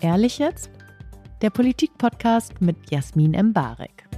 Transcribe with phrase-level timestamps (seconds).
[0.00, 0.70] Ehrlich jetzt?
[1.40, 4.08] Der Politik-Podcast mit Jasmin Embarek.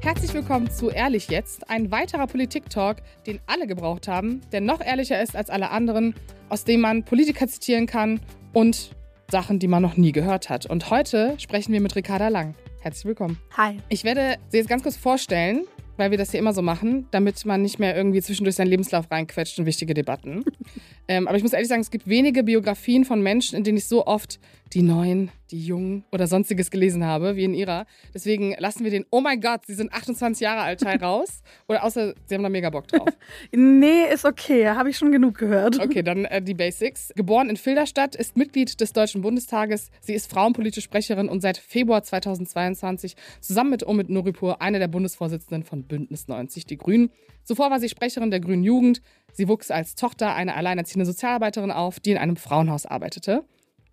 [0.00, 5.20] Herzlich willkommen zu Ehrlich jetzt, ein weiterer Politik-Talk, den alle gebraucht haben, der noch ehrlicher
[5.20, 6.14] ist als alle anderen,
[6.48, 8.20] aus dem man Politiker zitieren kann
[8.52, 8.90] und
[9.30, 10.66] Sachen, die man noch nie gehört hat.
[10.66, 12.54] Und heute sprechen wir mit Ricarda Lang.
[12.80, 13.38] Herzlich willkommen.
[13.56, 13.78] Hi.
[13.88, 15.64] Ich werde Sie jetzt ganz kurz vorstellen,
[15.96, 19.10] weil wir das hier immer so machen, damit man nicht mehr irgendwie zwischendurch seinen Lebenslauf
[19.10, 20.44] reinquetscht in wichtige Debatten.
[21.08, 23.86] ähm, aber ich muss ehrlich sagen, es gibt wenige Biografien von Menschen, in denen ich
[23.86, 24.38] so oft
[24.72, 27.86] die Neuen, die Jungen oder sonstiges gelesen habe, wie in ihrer.
[28.12, 31.42] Deswegen lassen wir den Oh mein Gott, sie sind 28 Jahre alt Teil raus.
[31.68, 33.08] Oder außer sie haben da mega Bock drauf.
[33.52, 35.80] nee, ist okay, habe ich schon genug gehört.
[35.80, 37.12] Okay, dann äh, die Basics.
[37.14, 39.90] Geboren in Filderstadt, ist Mitglied des Deutschen Bundestages.
[40.00, 45.62] Sie ist frauenpolitische Sprecherin und seit Februar 2022 zusammen mit Omid Nuripur eine der Bundesvorsitzenden
[45.64, 47.10] von Bündnis 90 Die Grünen.
[47.44, 49.00] Zuvor war sie Sprecherin der Grünen Jugend.
[49.32, 53.44] Sie wuchs als Tochter einer alleinerziehenden Sozialarbeiterin auf, die in einem Frauenhaus arbeitete.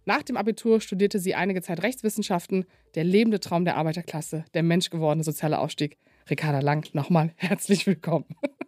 [0.06, 2.66] Nach dem Abitur studierte sie einige Zeit Rechtswissenschaften,
[2.96, 5.98] der lebende Traum der Arbeiterklasse, der menschgewordene soziale Aufstieg.
[6.30, 8.26] Ricarda Lang, nochmal herzlich willkommen.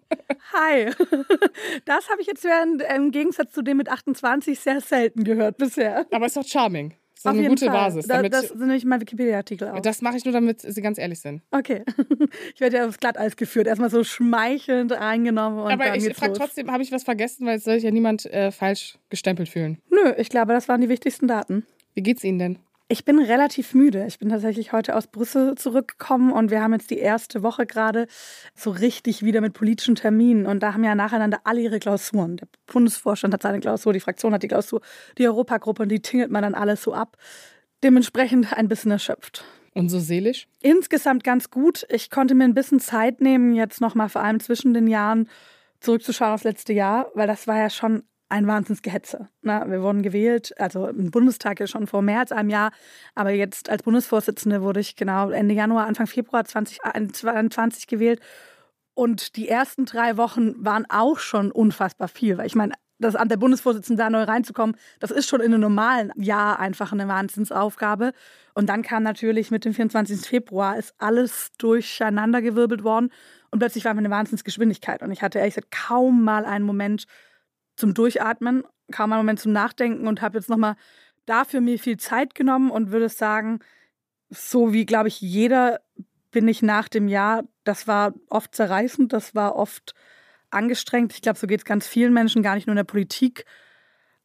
[0.54, 0.92] Hi.
[1.84, 6.06] Das habe ich jetzt während, im Gegensatz zu dem mit 28 sehr selten gehört bisher.
[6.12, 6.94] Aber ist doch charming.
[7.26, 7.74] Das ist eine gute Fall.
[7.74, 8.08] Basis.
[8.08, 9.80] Damit, das ist nämlich mein Wikipedia-Artikel auch.
[9.82, 11.42] Das mache ich nur, damit Sie ganz ehrlich sind.
[11.52, 11.84] Okay.
[12.54, 13.68] Ich werde ja aufs Glatteis geführt.
[13.68, 15.60] Erstmal so schmeichelnd eingenommen.
[15.60, 18.26] Und Aber ich frage trotzdem, habe ich was vergessen, weil es soll sich ja niemand
[18.26, 19.80] äh, falsch gestempelt fühlen.
[19.90, 21.66] Nö, ich glaube, das waren die wichtigsten Daten.
[21.94, 22.60] Wie geht's Ihnen denn?
[22.88, 24.06] Ich bin relativ müde.
[24.08, 28.06] Ich bin tatsächlich heute aus Brüssel zurückgekommen und wir haben jetzt die erste Woche gerade
[28.54, 30.46] so richtig wieder mit politischen Terminen.
[30.46, 32.38] Und da haben ja nacheinander alle ihre Klausuren.
[32.38, 34.82] Der Bundesvorstand hat seine Klausur, die Fraktion hat die Klausur,
[35.18, 37.18] die Europagruppe und die tingelt man dann alles so ab.
[37.84, 39.44] Dementsprechend ein bisschen erschöpft.
[39.74, 40.48] Und so seelisch?
[40.62, 41.88] Insgesamt ganz gut.
[41.90, 45.28] Ich konnte mir ein bisschen Zeit nehmen, jetzt nochmal vor allem zwischen den Jahren
[45.80, 49.30] zurückzuschauen aufs letzte Jahr, weil das war ja schon ein Wahnsinnsgehetze.
[49.42, 52.72] Na, wir wurden gewählt, also im Bundestag ja schon vor mehr als einem Jahr,
[53.14, 58.20] aber jetzt als Bundesvorsitzende wurde ich genau Ende Januar, Anfang Februar 2022 gewählt.
[58.94, 63.30] Und die ersten drei Wochen waren auch schon unfassbar viel, weil ich meine, das Amt
[63.30, 68.14] der Bundesvorsitzenden da neu reinzukommen, das ist schon in einem normalen Jahr einfach eine Wahnsinnsaufgabe.
[68.54, 70.22] Und dann kam natürlich mit dem 24.
[70.22, 73.12] Februar, ist alles durcheinandergewirbelt worden
[73.52, 75.04] und plötzlich war mir eine Wahnsinnsgeschwindigkeit.
[75.04, 77.06] Und ich hatte ehrlich gesagt kaum mal einen Moment,
[77.76, 80.76] zum Durchatmen, kam ein Moment zum Nachdenken und habe jetzt nochmal
[81.26, 83.60] dafür mir viel Zeit genommen und würde sagen,
[84.30, 85.80] so wie, glaube ich, jeder
[86.32, 89.94] bin ich nach dem Jahr, das war oft zerreißend, das war oft
[90.50, 91.14] angestrengt.
[91.14, 93.46] Ich glaube, so geht es ganz vielen Menschen, gar nicht nur in der Politik.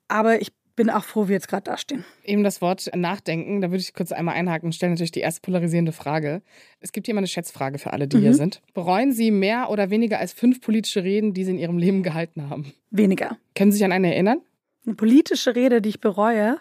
[0.09, 2.07] Aber ich bin auch froh, wie wir jetzt gerade dastehen.
[2.25, 5.43] Eben das Wort Nachdenken, da würde ich kurz einmal einhaken und stelle natürlich die erste
[5.43, 6.41] polarisierende Frage.
[6.81, 8.21] Es gibt hier mal eine Schätzfrage für alle, die mhm.
[8.23, 8.63] hier sind.
[8.73, 12.49] Bereuen Sie mehr oder weniger als fünf politische Reden, die Sie in Ihrem Leben gehalten
[12.49, 12.73] haben?
[12.91, 13.37] Weniger.
[13.55, 14.41] Können Sie sich an eine erinnern?
[14.87, 16.57] Eine politische Rede, die ich bereue?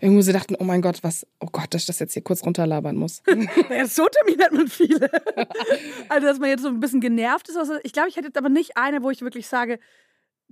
[0.00, 2.44] Irgendwo sie dachten, oh mein Gott, was, oh Gott, dass ich das jetzt hier kurz
[2.44, 3.22] runterlabern muss.
[3.70, 5.10] naja, so Termin hat man viele.
[6.10, 7.56] also, dass man jetzt so ein bisschen genervt ist.
[7.56, 9.78] Also, ich glaube, ich hätte jetzt aber nicht eine, wo ich wirklich sage,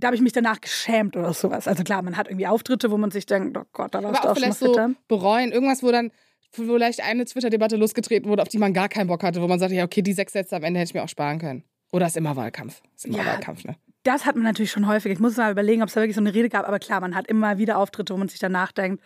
[0.01, 1.69] da habe ich mich danach geschämt oder sowas.
[1.69, 4.29] Also klar, man hat irgendwie Auftritte, wo man sich denkt, oh Gott, da warst du
[4.29, 4.75] auch vielleicht so
[5.09, 6.11] bereuen, irgendwas, wo dann
[6.51, 9.75] vielleicht eine Twitter-Debatte losgetreten wurde, auf die man gar keinen Bock hatte, wo man sagte,
[9.75, 11.65] ja, okay, die sechs Sätze am Ende hätte ich mir auch sparen können.
[11.93, 12.83] Oder ist immer Wahlkampf?
[12.97, 13.77] Ist immer ja, Wahlkampf, ne?
[14.03, 15.13] Das hat man natürlich schon häufig.
[15.13, 17.15] Ich muss mal überlegen, ob es da wirklich so eine Rede gab, aber klar, man
[17.15, 19.03] hat immer wieder Auftritte, wo man sich danach denkt,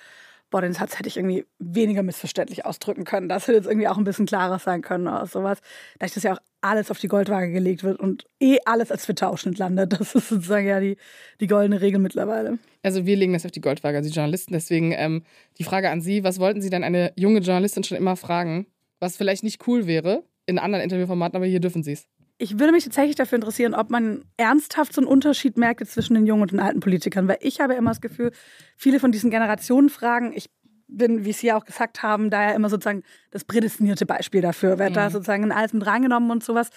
[0.54, 3.28] boah, den Satz hätte ich irgendwie weniger missverständlich ausdrücken können.
[3.28, 5.58] Das hätte jetzt irgendwie auch ein bisschen klarer sein können oder sowas.
[5.98, 9.02] Da ich das ja auch alles auf die Goldwaage gelegt wird und eh alles als
[9.02, 9.94] Twitter-Ausschnitt landet.
[9.98, 10.96] Das ist sozusagen ja die,
[11.40, 12.60] die goldene Regel mittlerweile.
[12.84, 14.52] Also wir legen das auf die Goldwaage, also die Journalisten.
[14.52, 15.24] Deswegen ähm,
[15.58, 18.68] die Frage an Sie, was wollten Sie denn eine junge Journalistin schon immer fragen,
[19.00, 22.06] was vielleicht nicht cool wäre in anderen Interviewformaten, aber hier dürfen Sie es.
[22.36, 26.26] Ich würde mich tatsächlich dafür interessieren, ob man ernsthaft so einen Unterschied merkt zwischen den
[26.26, 27.28] jungen und den alten Politikern.
[27.28, 28.32] Weil ich habe immer das Gefühl,
[28.76, 30.50] viele von diesen Generationenfragen, ich
[30.88, 34.78] bin, wie Sie auch gesagt haben, da ja immer sozusagen das prädestinierte Beispiel dafür.
[34.78, 34.94] Wird mhm.
[34.94, 36.70] da sozusagen in alles mit reingenommen und sowas.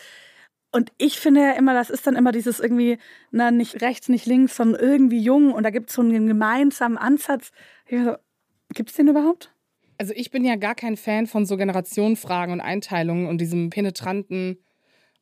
[0.72, 2.98] Und ich finde ja immer, das ist dann immer dieses irgendwie,
[3.32, 5.54] na, nicht rechts, nicht links, sondern irgendwie jung.
[5.54, 7.52] Und da gibt es so einen gemeinsamen Ansatz.
[7.90, 8.16] So,
[8.74, 9.54] gibt es den überhaupt?
[9.98, 14.60] Also ich bin ja gar kein Fan von so Generationenfragen und Einteilungen und diesem penetranten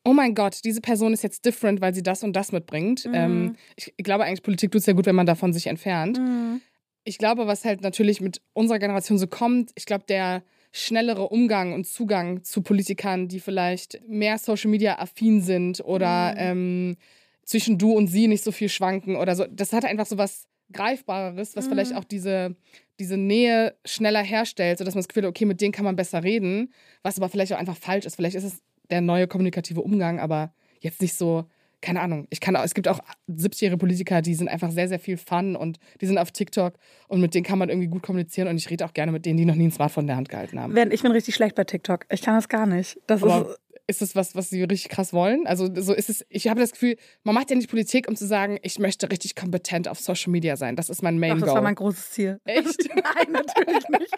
[0.06, 3.06] oh mein Gott, diese Person ist jetzt different, weil sie das und das mitbringt.
[3.06, 3.14] Mhm.
[3.14, 6.20] Ähm, ich, glaube eigentlich, Politik tut es ja gut, wenn man davon sich entfernt.
[6.20, 6.62] Mhm.
[7.04, 11.74] Ich glaube, was halt natürlich mit unserer Generation so kommt, ich glaube, der schnellere Umgang
[11.74, 16.38] und Zugang zu Politikern, die vielleicht mehr Social Media affin sind oder mhm.
[16.38, 16.98] ähm,
[17.44, 20.48] zwischen du und sie nicht so viel schwanken oder so, das hat einfach so was
[20.72, 21.70] Greifbareres, was mhm.
[21.70, 22.56] vielleicht auch diese,
[23.00, 26.24] diese Nähe schneller herstellt, sodass man das Gefühl hat, okay, mit denen kann man besser
[26.24, 26.74] reden,
[27.04, 28.16] was aber vielleicht auch einfach falsch ist.
[28.16, 31.46] Vielleicht ist es der neue kommunikative Umgang, aber jetzt nicht so,
[31.82, 32.28] keine Ahnung.
[32.30, 33.00] Ich kann auch, es gibt auch
[33.30, 36.74] 70-jährige Politiker, die sind einfach sehr, sehr viel Fun und die sind auf TikTok
[37.08, 39.38] und mit denen kann man irgendwie gut kommunizieren und ich rede auch gerne mit denen,
[39.38, 40.76] die noch nie ein Smartphone in der Hand gehalten haben.
[40.92, 42.06] Ich bin richtig schlecht bei TikTok.
[42.10, 43.00] Ich kann das gar nicht.
[43.08, 45.46] Das aber ist ist das was, was sie richtig krass wollen?
[45.46, 48.26] Also so ist es, ich habe das Gefühl, man macht ja nicht Politik, um zu
[48.26, 50.76] sagen, ich möchte richtig kompetent auf Social Media sein.
[50.76, 51.48] Das ist mein Main Ach, Goal.
[51.48, 52.40] Das war mein großes Ziel.
[52.46, 52.90] Echt?
[52.96, 54.16] Nein, natürlich nicht.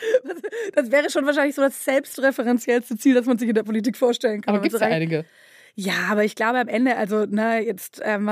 [0.73, 4.41] Das wäre schon wahrscheinlich so das selbstreferenziellste Ziel, das man sich in der Politik vorstellen
[4.41, 4.55] kann.
[4.55, 5.25] Aber gibt es einige?
[5.79, 8.27] Ja, aber ich glaube am Ende, also, ne, jetzt, ähm,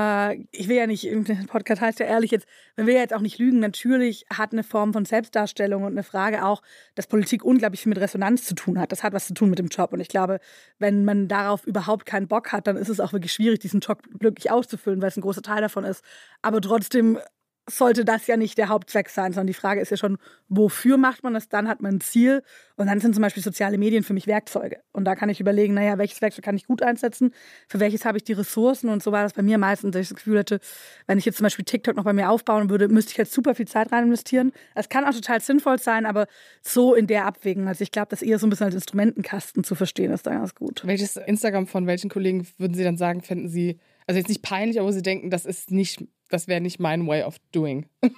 [0.50, 2.44] ich will ja nicht, im Podcast heißt ja ehrlich jetzt,
[2.76, 6.02] man will ja jetzt auch nicht lügen, natürlich hat eine Form von Selbstdarstellung und eine
[6.02, 6.60] Frage auch,
[6.96, 8.90] dass Politik unglaublich viel mit Resonanz zu tun hat.
[8.90, 9.92] Das hat was zu tun mit dem Job.
[9.92, 10.40] Und ich glaube,
[10.80, 14.02] wenn man darauf überhaupt keinen Bock hat, dann ist es auch wirklich schwierig, diesen Job
[14.18, 16.02] glücklich auszufüllen, weil es ein großer Teil davon ist.
[16.42, 17.18] Aber trotzdem
[17.68, 20.18] sollte das ja nicht der Hauptzweck sein, sondern die Frage ist ja schon,
[20.48, 21.48] wofür macht man das?
[21.48, 22.42] Dann hat man ein Ziel
[22.76, 24.80] und dann sind zum Beispiel soziale Medien für mich Werkzeuge.
[24.92, 27.32] Und da kann ich überlegen, naja, welches Werkzeug kann ich gut einsetzen,
[27.68, 30.08] für welches habe ich die Ressourcen und so war das bei mir meistens, dass ich
[30.08, 30.60] das Gefühl hatte,
[31.06, 33.54] wenn ich jetzt zum Beispiel TikTok noch bei mir aufbauen würde, müsste ich jetzt super
[33.54, 34.52] viel Zeit rein investieren.
[34.74, 36.26] Das kann auch total sinnvoll sein, aber
[36.62, 37.66] so in der Abwägung.
[37.66, 40.54] Also ich glaube, das eher so ein bisschen als Instrumentenkasten zu verstehen, ist da ganz
[40.54, 40.82] gut.
[40.84, 44.78] Welches Instagram von welchen Kollegen würden Sie dann sagen, finden Sie also jetzt nicht peinlich,
[44.78, 47.86] aber wo sie denken, das ist nicht, das wäre nicht mein way of doing.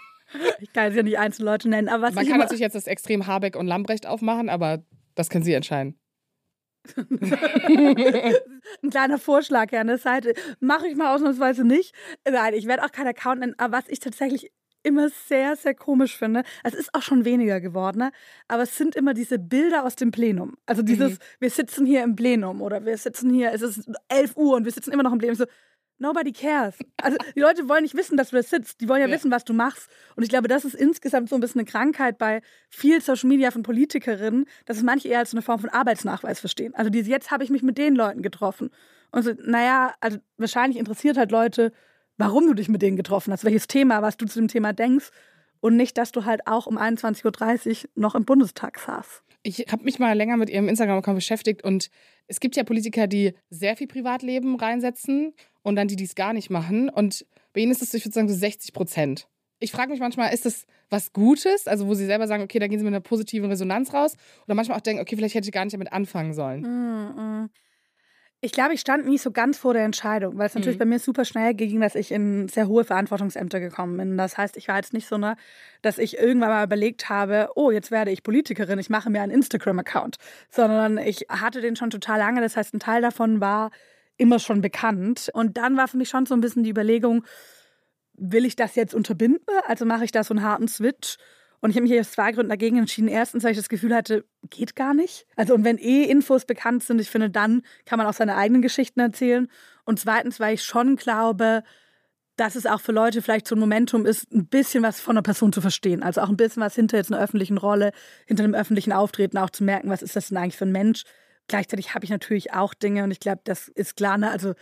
[0.60, 2.86] Ich kann jetzt ja nicht einzelne Leute nennen, aber was Man kann natürlich jetzt das
[2.86, 4.84] Extrem Habeck und Lambrecht aufmachen, aber
[5.14, 5.98] das können Sie entscheiden.
[6.96, 10.34] Ein kleiner Vorschlag ja an der Seite.
[10.60, 11.94] Mache ich mal ausnahmsweise nicht.
[12.30, 14.50] Nein, ich werde auch keinen Account nennen, aber was ich tatsächlich
[14.82, 16.44] immer sehr, sehr komisch finde.
[16.64, 18.12] Es ist auch schon weniger geworden, ne?
[18.46, 20.56] aber es sind immer diese Bilder aus dem Plenum.
[20.66, 21.22] Also dieses, mhm.
[21.40, 24.72] wir sitzen hier im Plenum oder wir sitzen hier, es ist 11 Uhr und wir
[24.72, 25.36] sitzen immer noch im Plenum.
[25.36, 25.46] So,
[25.98, 26.76] Nobody cares.
[27.02, 28.80] Also die Leute wollen nicht wissen, dass du da sitzt.
[28.80, 29.90] Die wollen ja, ja, wissen, was du machst.
[30.14, 33.50] Und ich glaube, das ist insgesamt so ein bisschen eine Krankheit bei viel Social Media
[33.50, 36.74] von Politikerinnen, dass es manche eher als eine Form von Arbeitsnachweis verstehen.
[36.74, 38.70] Also dieses, jetzt habe ich mich mit den Leuten getroffen.
[39.10, 41.72] Und so, naja, also wahrscheinlich interessiert halt Leute,
[42.16, 45.10] warum du dich mit denen getroffen hast, welches Thema, was du zu dem Thema denkst.
[45.60, 49.24] Und nicht, dass du halt auch um 21.30 Uhr noch im Bundestag saßt.
[49.42, 51.90] Ich habe mich mal länger mit ihrem Instagram-Account beschäftigt und
[52.28, 55.32] es gibt ja Politiker, die sehr viel Privatleben reinsetzen
[55.68, 56.88] und dann die, die es gar nicht machen.
[56.88, 59.28] Und bei ihnen ist es, ich würde sagen, so 60 Prozent.
[59.60, 61.66] Ich frage mich manchmal, ist das was Gutes?
[61.66, 64.16] Also, wo sie selber sagen, okay, da gehen sie mit einer positiven Resonanz raus.
[64.46, 66.62] Oder manchmal auch denken, okay, vielleicht hätte ich gar nicht damit anfangen sollen.
[66.62, 67.48] Mm -mm.
[68.40, 70.80] Ich glaube, ich stand nie so ganz vor der Entscheidung, weil es natürlich mhm.
[70.80, 74.16] bei mir super schnell ging, dass ich in sehr hohe Verantwortungsämter gekommen bin.
[74.16, 75.36] Das heißt, ich war jetzt nicht so, ne,
[75.82, 79.32] dass ich irgendwann mal überlegt habe, oh, jetzt werde ich Politikerin, ich mache mir einen
[79.32, 80.18] Instagram-Account,
[80.50, 82.40] sondern ich hatte den schon total lange.
[82.40, 83.72] Das heißt, ein Teil davon war
[84.18, 85.30] immer schon bekannt.
[85.32, 87.24] Und dann war für mich schon so ein bisschen die Überlegung,
[88.14, 89.46] will ich das jetzt unterbinden?
[89.66, 91.16] Also mache ich da so einen harten Switch?
[91.60, 93.08] Und ich habe mich aus zwei Gründen dagegen entschieden.
[93.08, 95.26] Erstens, weil ich das Gefühl hatte, geht gar nicht.
[95.34, 98.62] Also, und wenn eh Infos bekannt sind, ich finde, dann kann man auch seine eigenen
[98.62, 99.48] Geschichten erzählen.
[99.84, 101.64] Und zweitens, weil ich schon glaube,
[102.36, 105.22] dass es auch für Leute vielleicht so ein Momentum ist, ein bisschen was von einer
[105.22, 106.04] Person zu verstehen.
[106.04, 107.90] Also auch ein bisschen was hinter jetzt einer öffentlichen Rolle,
[108.26, 111.02] hinter einem öffentlichen Auftreten auch zu merken, was ist das denn eigentlich für ein Mensch.
[111.48, 114.30] Gleichzeitig habe ich natürlich auch Dinge und ich glaube, das ist klar, ne?
[114.30, 114.54] also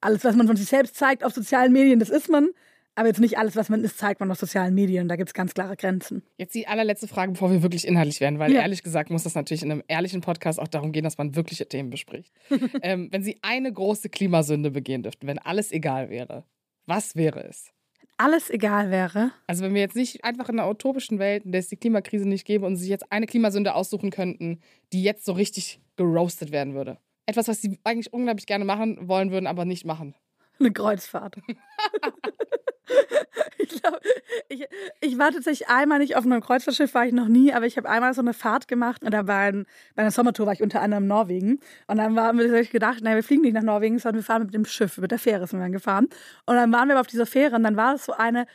[0.00, 2.48] alles, was man von sich selbst zeigt auf sozialen Medien, das ist man.
[2.98, 5.06] Aber jetzt nicht alles, was man ist, zeigt man auf sozialen Medien.
[5.06, 6.24] Da gibt es ganz klare Grenzen.
[6.36, 8.62] Jetzt die allerletzte Frage, bevor wir wirklich inhaltlich werden, weil ja.
[8.62, 11.68] ehrlich gesagt muss das natürlich in einem ehrlichen Podcast auch darum gehen, dass man wirkliche
[11.68, 12.32] Themen bespricht.
[12.82, 16.44] ähm, wenn Sie eine große Klimasünde begehen dürften, wenn alles egal wäre,
[16.86, 17.70] was wäre es?
[18.16, 19.30] Alles egal wäre.
[19.46, 22.28] Also wenn wir jetzt nicht einfach in einer utopischen Welt, in der es die Klimakrise
[22.28, 24.58] nicht gäbe und Sie sich jetzt eine Klimasünde aussuchen könnten,
[24.92, 26.98] die jetzt so richtig geroastet werden würde.
[27.26, 30.14] Etwas, was Sie eigentlich unglaublich gerne machen wollen würden, aber nicht machen.
[30.58, 31.36] Eine Kreuzfahrt.
[33.58, 34.00] ich glaube,
[34.48, 34.66] ich,
[35.00, 37.88] ich war tatsächlich einmal nicht auf einem Kreuzfahrtschiff, war ich noch nie, aber ich habe
[37.88, 40.80] einmal so eine Fahrt gemacht und da war ein, bei einer Sommertour war ich unter
[40.80, 44.22] anderem in Norwegen und dann haben wir gedacht, nein, wir fliegen nicht nach Norwegen, sondern
[44.22, 46.08] wir fahren mit dem Schiff, mit der Fähre sind wir dann gefahren
[46.46, 48.46] und dann waren wir auf dieser Fähre und dann war es so eine,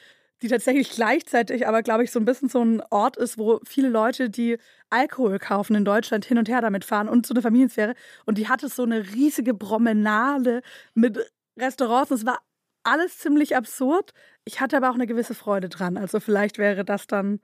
[0.43, 3.89] die tatsächlich gleichzeitig aber, glaube ich, so ein bisschen so ein Ort ist, wo viele
[3.89, 4.57] Leute, die
[4.89, 7.95] Alkohol kaufen in Deutschland, hin und her damit fahren und so eine Familiensphäre.
[8.25, 10.61] Und die hatte so eine riesige Promenade
[10.93, 11.17] mit
[11.57, 12.11] Restaurants.
[12.11, 12.39] Und es war
[12.83, 14.11] alles ziemlich absurd.
[14.45, 15.97] Ich hatte aber auch eine gewisse Freude dran.
[15.97, 17.39] Also vielleicht wäre das dann,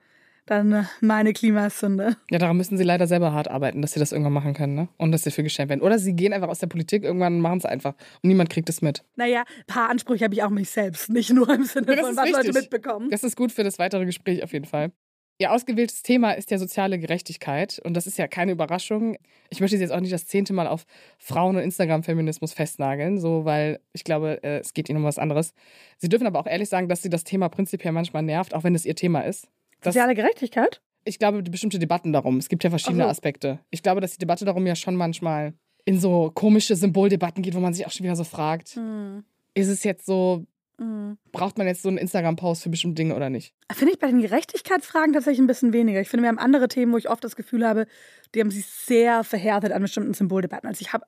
[0.46, 2.16] dann meine Klimasünde.
[2.30, 4.88] Ja, daran müssen sie leider selber hart arbeiten, dass sie das irgendwann machen können, ne?
[4.96, 5.82] Und dass sie für geschämt werden.
[5.82, 8.82] Oder sie gehen einfach aus der Politik, irgendwann machen es einfach und niemand kriegt es
[8.82, 9.02] mit.
[9.16, 12.16] Naja, ein paar Ansprüche habe ich auch mich selbst, nicht nur im Sinne ja, von,
[12.16, 12.46] was richtig.
[12.46, 13.10] Leute mitbekommen.
[13.10, 14.92] Das ist gut für das weitere Gespräch auf jeden Fall.
[15.40, 19.16] Ihr ausgewähltes Thema ist ja soziale Gerechtigkeit und das ist ja keine Überraschung.
[19.48, 20.84] Ich möchte Sie jetzt auch nicht das zehnte Mal auf
[21.16, 25.54] Frauen- und Instagram-Feminismus festnageln, so weil ich glaube, äh, es geht Ihnen um was anderes.
[25.96, 28.74] Sie dürfen aber auch ehrlich sagen, dass Sie das Thema prinzipiell manchmal nervt, auch wenn
[28.74, 29.48] es Ihr Thema ist.
[29.80, 30.80] Das, Soziale Gerechtigkeit?
[31.04, 32.38] Ich glaube, bestimmte Debatten darum.
[32.38, 33.08] Es gibt ja verschiedene so.
[33.08, 33.60] Aspekte.
[33.70, 37.60] Ich glaube, dass die Debatte darum ja schon manchmal in so komische Symboldebatten geht, wo
[37.60, 39.24] man sich auch schon wieder so fragt, hm.
[39.54, 40.44] ist es jetzt so
[40.80, 41.18] Mhm.
[41.30, 43.54] Braucht man jetzt so einen Instagram-Post für bestimmte Dinge oder nicht?
[43.70, 46.00] Finde ich bei den Gerechtigkeitsfragen tatsächlich ein bisschen weniger.
[46.00, 47.86] Ich finde, wir haben andere Themen, wo ich oft das Gefühl habe,
[48.34, 50.66] die haben sich sehr verhärtet an bestimmten Symboldebatten.
[50.66, 51.04] Also ich habe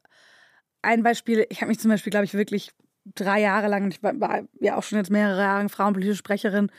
[0.83, 2.73] ein Beispiel, ich habe mich zum Beispiel, glaube ich, wirklich
[3.15, 6.71] drei Jahre lang, ich war, ja auch schon jetzt mehrere Jahre frauenpolitische Sprecherin,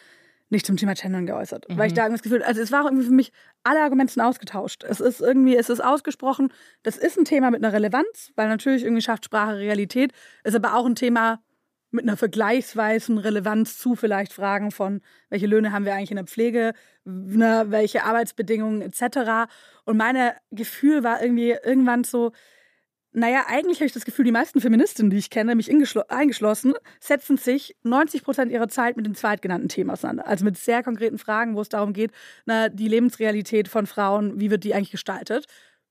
[0.53, 1.67] nicht zum Thema Gendern geäußert.
[1.67, 1.77] Mhm.
[1.77, 1.97] Weil ich mhm.
[1.97, 3.31] da das Gefühl, also es war irgendwie für mich,
[3.63, 4.83] alle Argumente sind ausgetauscht.
[4.83, 8.83] Es ist irgendwie, es ist ausgesprochen, das ist ein Thema mit einer Relevanz, weil natürlich
[8.83, 11.39] irgendwie schafft Sprache Realität, ist aber auch ein Thema,
[11.93, 16.25] mit einer vergleichsweisen Relevanz zu vielleicht Fragen von, welche Löhne haben wir eigentlich in der
[16.25, 16.73] Pflege,
[17.05, 19.51] ne, welche Arbeitsbedingungen etc.
[19.85, 22.31] Und mein Gefühl war irgendwie irgendwann so,
[23.13, 27.37] naja, eigentlich habe ich das Gefühl, die meisten Feministinnen, die ich kenne, mich eingeschlossen, setzen
[27.37, 30.27] sich 90 Prozent ihrer Zeit mit dem zweitgenannten Thema auseinander.
[30.27, 32.11] Also mit sehr konkreten Fragen, wo es darum geht,
[32.45, 35.45] na, die Lebensrealität von Frauen, wie wird die eigentlich gestaltet.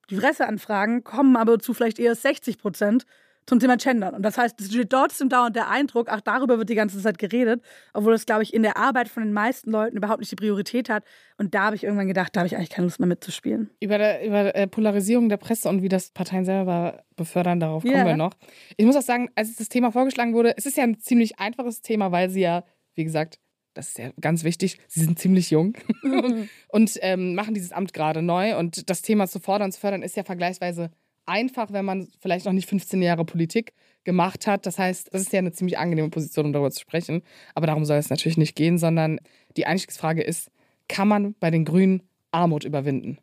[0.09, 3.05] Die Presseanfragen kommen aber zu vielleicht eher 60 Prozent
[3.45, 4.13] zum Thema Gendern.
[4.15, 7.17] Und das heißt, es steht trotzdem dauernd der Eindruck, ach, darüber wird die ganze Zeit
[7.17, 7.61] geredet,
[7.93, 10.89] obwohl das, glaube ich, in der Arbeit von den meisten Leuten überhaupt nicht die Priorität
[10.89, 11.03] hat.
[11.37, 13.69] Und da habe ich irgendwann gedacht, da habe ich eigentlich keine Lust mehr mitzuspielen.
[13.79, 17.95] Über, der, über äh, Polarisierung der Presse und wie das Parteien selber befördern, darauf kommen
[17.95, 18.05] yeah.
[18.05, 18.33] wir noch.
[18.77, 21.81] Ich muss auch sagen, als das Thema vorgeschlagen wurde, es ist ja ein ziemlich einfaches
[21.81, 22.63] Thema, weil sie ja,
[22.95, 23.39] wie gesagt,
[23.73, 26.49] das ist ja ganz wichtig, sie sind ziemlich jung mhm.
[26.69, 28.57] und ähm, machen dieses Amt gerade neu.
[28.57, 30.91] Und das Thema zu fordern und zu fördern ist ja vergleichsweise
[31.25, 34.65] einfach, wenn man vielleicht noch nicht 15 Jahre Politik gemacht hat.
[34.65, 37.23] Das heißt, das ist ja eine ziemlich angenehme Position, um darüber zu sprechen.
[37.55, 39.19] Aber darum soll es natürlich nicht gehen, sondern
[39.55, 40.51] die Einstiegsfrage ist,
[40.87, 43.19] kann man bei den Grünen Armut überwinden?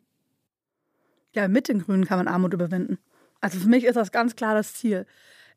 [1.33, 2.97] Ja, mit den Grünen kann man Armut überwinden.
[3.39, 5.05] Also für mich ist das ganz klar das Ziel.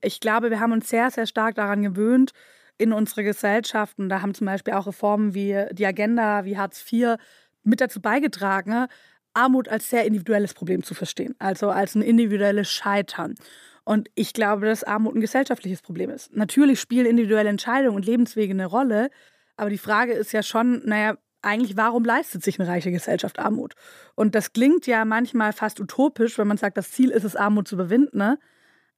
[0.03, 2.33] Ich glaube, wir haben uns sehr, sehr stark daran gewöhnt,
[2.77, 7.17] in unsere Gesellschaften, da haben zum Beispiel auch Reformen wie die Agenda, wie Hartz IV
[7.63, 8.87] mit dazu beigetragen,
[9.35, 13.35] Armut als sehr individuelles Problem zu verstehen, also als ein individuelles Scheitern.
[13.85, 16.35] Und ich glaube, dass Armut ein gesellschaftliches Problem ist.
[16.35, 19.11] Natürlich spielen individuelle Entscheidungen und Lebenswege eine Rolle,
[19.57, 23.75] aber die Frage ist ja schon, naja, eigentlich, warum leistet sich eine reiche Gesellschaft Armut?
[24.15, 27.69] Und das klingt ja manchmal fast utopisch, wenn man sagt, das Ziel ist es, Armut
[27.69, 28.17] zu überwinden.
[28.17, 28.39] Ne?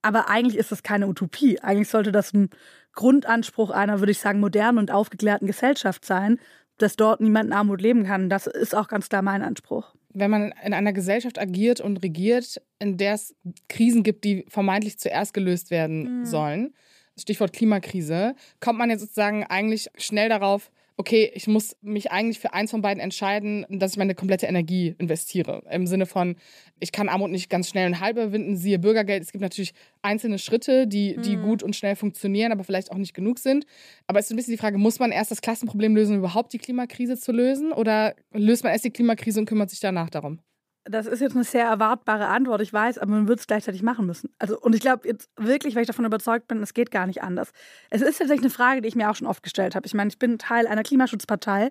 [0.00, 1.60] Aber eigentlich ist das keine Utopie.
[1.60, 2.50] Eigentlich sollte das ein
[2.92, 6.38] Grundanspruch einer, würde ich sagen, modernen und aufgeklärten Gesellschaft sein,
[6.78, 8.30] dass dort niemand in Armut leben kann.
[8.30, 12.60] Das ist auch ganz klar mein Anspruch wenn man in einer Gesellschaft agiert und regiert,
[12.78, 13.34] in der es
[13.68, 16.24] Krisen gibt, die vermeintlich zuerst gelöst werden mhm.
[16.24, 16.74] sollen,
[17.18, 22.54] Stichwort Klimakrise, kommt man ja sozusagen eigentlich schnell darauf, okay, ich muss mich eigentlich für
[22.54, 25.62] eins von beiden entscheiden, dass ich meine komplette Energie investiere.
[25.70, 26.36] Im Sinne von,
[26.80, 29.22] ich kann Armut nicht ganz schnell und halb überwinden, siehe Bürgergeld.
[29.22, 31.42] Es gibt natürlich einzelne Schritte, die, die mhm.
[31.42, 33.66] gut und schnell funktionieren, aber vielleicht auch nicht genug sind.
[34.06, 36.52] Aber es ist ein bisschen die Frage, muss man erst das Klassenproblem lösen, um überhaupt
[36.54, 37.72] die Klimakrise zu lösen?
[37.72, 40.40] Oder löst man erst die Klimakrise und kümmert sich danach darum?
[40.88, 44.06] Das ist jetzt eine sehr erwartbare Antwort, ich weiß, aber man wird es gleichzeitig machen
[44.06, 44.30] müssen.
[44.38, 47.22] Also, und ich glaube jetzt wirklich, weil ich davon überzeugt bin, es geht gar nicht
[47.22, 47.50] anders.
[47.90, 49.86] Es ist tatsächlich eine Frage, die ich mir auch schon oft gestellt habe.
[49.86, 51.70] Ich meine, ich bin Teil einer Klimaschutzpartei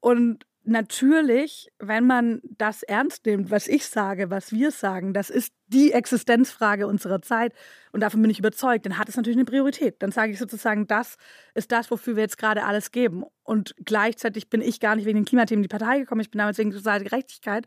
[0.00, 5.52] und natürlich, wenn man das ernst nimmt, was ich sage, was wir sagen, das ist
[5.66, 7.52] die Existenzfrage unserer Zeit
[7.92, 10.02] und davon bin ich überzeugt, dann hat es natürlich eine Priorität.
[10.02, 11.16] Dann sage ich sozusagen, das
[11.54, 13.24] ist das, wofür wir jetzt gerade alles geben.
[13.42, 16.38] Und gleichzeitig bin ich gar nicht wegen den Klimathemen in die Partei gekommen, ich bin
[16.38, 17.66] damals wegen sozialer Gerechtigkeit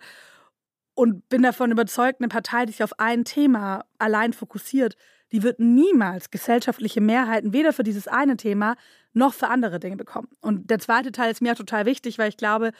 [0.97, 4.95] und bin davon überzeugt, eine Partei, die sich auf ein Thema allein fokussiert,
[5.31, 8.75] die wird niemals gesellschaftliche Mehrheiten weder für dieses eine Thema
[9.13, 10.29] noch für andere Dinge bekommen.
[10.41, 12.71] Und der zweite Teil ist mir total wichtig, weil ich glaube,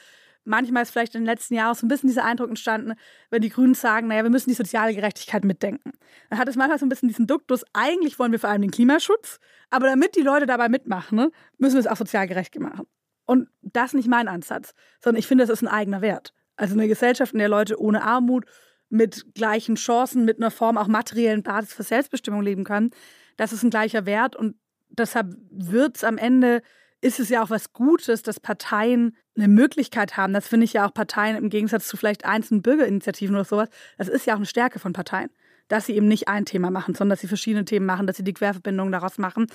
[0.45, 2.93] manchmal ist vielleicht in den letzten Jahren so ein bisschen dieser Eindruck entstanden,
[3.29, 5.91] wenn die Grünen sagen, naja, wir müssen die soziale Gerechtigkeit mitdenken.
[6.31, 8.71] Dann hat es manchmal so ein bisschen diesen Duktus, eigentlich wollen wir vor allem den
[8.71, 12.87] Klimaschutz, aber damit die Leute dabei mitmachen, ne, müssen wir es auch sozial gerecht machen.
[13.25, 16.33] Und das ist nicht mein Ansatz, sondern ich finde, das ist ein eigener Wert.
[16.57, 18.45] Also eine Gesellschaft, in der Leute ohne Armut,
[18.89, 22.91] mit gleichen Chancen, mit einer Form auch materiellen Basis für Selbstbestimmung leben können,
[23.37, 24.55] das ist ein gleicher Wert und
[24.89, 26.61] deshalb wird es am Ende,
[27.01, 30.33] ist es ja auch was Gutes, dass Parteien eine Möglichkeit haben.
[30.33, 33.69] Das finde ich ja auch Parteien im Gegensatz zu vielleicht einzelnen Bürgerinitiativen oder sowas.
[33.97, 35.29] Das ist ja auch eine Stärke von Parteien,
[35.67, 38.23] dass sie eben nicht ein Thema machen, sondern dass sie verschiedene Themen machen, dass sie
[38.23, 39.47] die Querverbindungen daraus machen.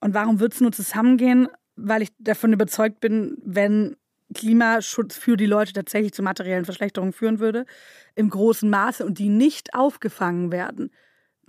[0.00, 1.48] Und warum wird es nur zusammengehen?
[1.74, 3.96] Weil ich davon überzeugt bin, wenn
[4.34, 7.64] Klimaschutz für die Leute tatsächlich zu materiellen Verschlechterungen führen würde,
[8.14, 10.90] im großen Maße und die nicht aufgefangen werden,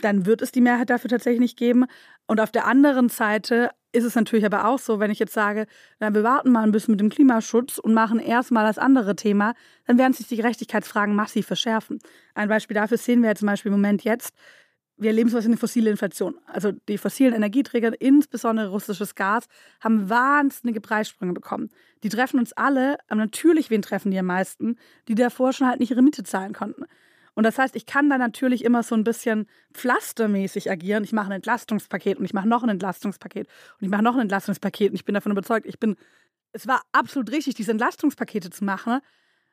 [0.00, 1.86] dann wird es die Mehrheit dafür tatsächlich nicht geben.
[2.26, 5.66] Und auf der anderen Seite ist es natürlich aber auch so, wenn ich jetzt sage,
[5.98, 9.54] na, wir warten mal ein bisschen mit dem Klimaschutz und machen erstmal das andere Thema,
[9.86, 11.98] dann werden sich die Gerechtigkeitsfragen massiv verschärfen.
[12.34, 14.34] Ein Beispiel dafür sehen wir jetzt zum Beispiel im Moment jetzt.
[14.98, 16.34] Wir erleben sowas wie eine fossile Inflation.
[16.46, 19.46] Also die fossilen Energieträger, insbesondere russisches Gas,
[19.80, 21.70] haben wahnsinnige Preissprünge bekommen.
[22.02, 24.76] Die treffen uns alle, aber natürlich wen treffen die am meisten,
[25.06, 26.84] die davor schon halt nicht ihre Miete zahlen konnten.
[27.38, 31.04] Und das heißt, ich kann da natürlich immer so ein bisschen pflastermäßig agieren.
[31.04, 34.22] Ich mache ein Entlastungspaket und ich mache noch ein Entlastungspaket und ich mache noch ein
[34.22, 35.94] Entlastungspaket und ich bin davon überzeugt, ich bin,
[36.50, 38.98] es war absolut richtig, diese Entlastungspakete zu machen.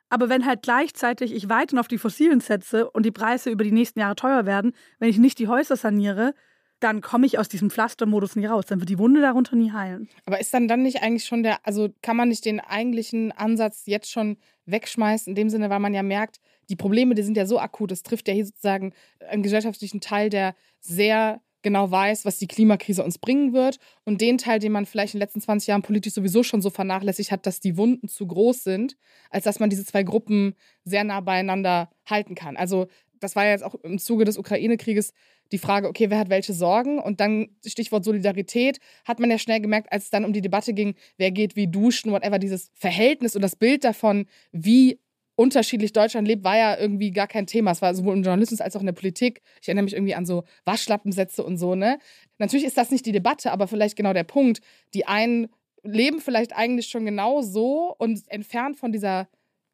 [0.08, 3.72] Aber wenn halt gleichzeitig ich weiterhin auf die Fossilen setze und die Preise über die
[3.72, 6.34] nächsten Jahre teuer werden, wenn ich nicht die Häuser saniere,
[6.80, 8.66] dann komme ich aus diesem Pflastermodus nie raus.
[8.66, 10.08] Dann wird die Wunde darunter nie heilen.
[10.26, 13.84] Aber ist dann dann nicht eigentlich schon der, also kann man nicht den eigentlichen Ansatz
[13.86, 14.36] jetzt schon
[14.66, 17.92] wegschmeißen, in dem Sinne, weil man ja merkt, die Probleme, die sind ja so akut.
[17.92, 18.92] Es trifft ja hier sozusagen
[19.26, 23.80] einen gesellschaftlichen Teil, der sehr genau weiß, was die Klimakrise uns bringen wird.
[24.04, 26.70] Und den Teil, den man vielleicht in den letzten 20 Jahren politisch sowieso schon so
[26.70, 28.96] vernachlässigt hat, dass die Wunden zu groß sind,
[29.30, 30.54] als dass man diese zwei Gruppen
[30.84, 32.56] sehr nah beieinander halten kann.
[32.56, 32.86] Also
[33.18, 35.12] das war ja jetzt auch im Zuge des Ukraine-Krieges
[35.50, 37.00] die Frage, okay, wer hat welche Sorgen?
[37.00, 40.72] Und dann Stichwort Solidarität, hat man ja schnell gemerkt, als es dann um die Debatte
[40.72, 45.00] ging, wer geht wie duschen, whatever, dieses Verhältnis und das Bild davon, wie
[45.36, 47.70] unterschiedlich Deutschland lebt, war ja irgendwie gar kein Thema.
[47.70, 49.42] Es war sowohl im Journalismus als auch in der Politik.
[49.60, 51.98] Ich erinnere mich irgendwie an so Waschlappensätze und so, ne?
[52.38, 54.60] Natürlich ist das nicht die Debatte, aber vielleicht genau der Punkt.
[54.94, 55.48] Die einen
[55.82, 59.28] leben vielleicht eigentlich schon genau so und entfernt von dieser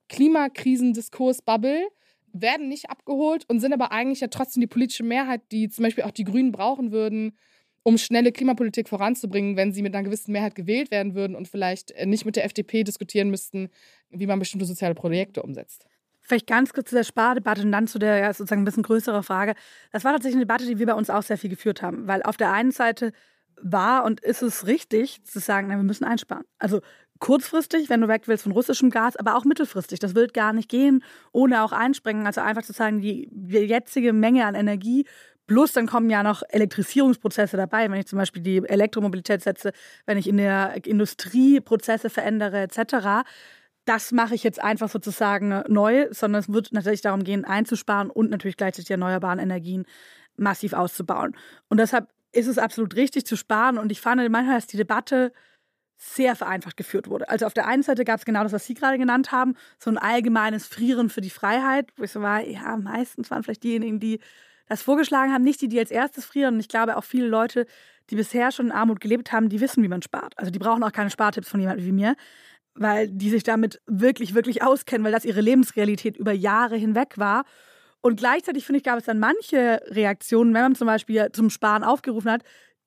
[0.09, 1.87] Klimakrisendiskurs-Bubble,
[2.35, 6.05] werden nicht abgeholt und sind aber eigentlich ja trotzdem die politische Mehrheit, die zum Beispiel
[6.05, 7.37] auch die Grünen brauchen würden,
[7.83, 11.91] um schnelle Klimapolitik voranzubringen, wenn sie mit einer gewissen Mehrheit gewählt werden würden und vielleicht
[11.93, 13.69] äh, nicht mit der FDP diskutieren müssten,
[14.11, 15.87] wie man bestimmte soziale Projekte umsetzt.
[16.21, 19.25] Vielleicht ganz kurz zu der Spardebatte und dann zu der ja, sozusagen ein bisschen größeren
[19.25, 19.55] Frage.
[19.91, 22.23] Das war tatsächlich eine Debatte, die wir bei uns auch sehr viel geführt haben, weil
[22.23, 23.13] auf der einen Seite
[23.61, 26.45] war und ist es richtig zu sagen, na, wir müssen einsparen.
[26.59, 26.81] Also
[27.19, 30.01] kurzfristig, wenn du weg willst von russischem Gas, aber auch mittelfristig.
[30.01, 32.27] Das wird gar nicht gehen, ohne auch einspringen.
[32.27, 35.07] Also einfach zu sagen, die jetzige Menge an Energie
[35.53, 39.73] Plus dann kommen ja noch Elektrisierungsprozesse dabei, wenn ich zum Beispiel die Elektromobilität setze,
[40.07, 43.29] wenn ich in der Industrie Prozesse verändere etc.
[43.85, 48.31] Das mache ich jetzt einfach sozusagen neu, sondern es wird natürlich darum gehen, einzusparen und
[48.31, 49.85] natürlich gleichzeitig die erneuerbaren Energien
[50.37, 51.37] massiv auszubauen.
[51.69, 53.77] Und deshalb ist es absolut richtig zu sparen.
[53.77, 55.35] Und ich fand manchmal, dass die Debatte
[55.99, 57.29] sehr vereinfacht geführt wurde.
[57.29, 59.91] Also auf der einen Seite gab es genau das, was Sie gerade genannt haben, so
[59.91, 64.01] ein allgemeines Frieren für die Freiheit, wo ich so war, ja, meistens waren vielleicht diejenigen,
[64.01, 64.19] die
[64.69, 66.55] das vorgeschlagen haben, nicht die, die als erstes frieren.
[66.55, 67.67] Und ich glaube auch viele Leute,
[68.11, 70.35] die bisher schon in Armut gelebt haben, die wissen, wie man spart.
[70.37, 72.17] Also die brauchen auch keine Spartipps von jemandem wie mir,
[72.75, 77.45] weil die sich damit wirklich, wirklich auskennen, weil das ihre Lebensrealität über Jahre hinweg war.
[78.01, 81.85] Und gleichzeitig finde ich, gab es dann manche Reaktionen, wenn man zum Beispiel zum Sparen
[81.85, 82.43] aufgerufen hat,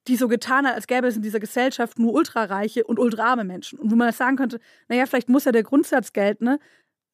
[0.08, 3.80] die so getan hat, als gäbe es in dieser Gesellschaft nur ultrareiche und ultraarme Menschen.
[3.80, 6.60] Und wo man sagen könnte, naja, vielleicht muss ja der Grundsatz gelten, ne?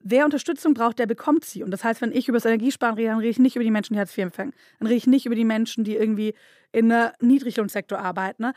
[0.04, 1.64] Wer Unterstützung braucht, der bekommt sie.
[1.64, 3.72] Und das heißt, wenn ich über das Energiesparen rede, dann rede ich nicht über die
[3.72, 4.54] Menschen, die Hartz IV empfangen.
[4.80, 6.34] Dann rede ich nicht über die Menschen, die irgendwie
[6.72, 8.44] in einem Niedriglohnsektor arbeiten.
[8.44, 8.54] Ne?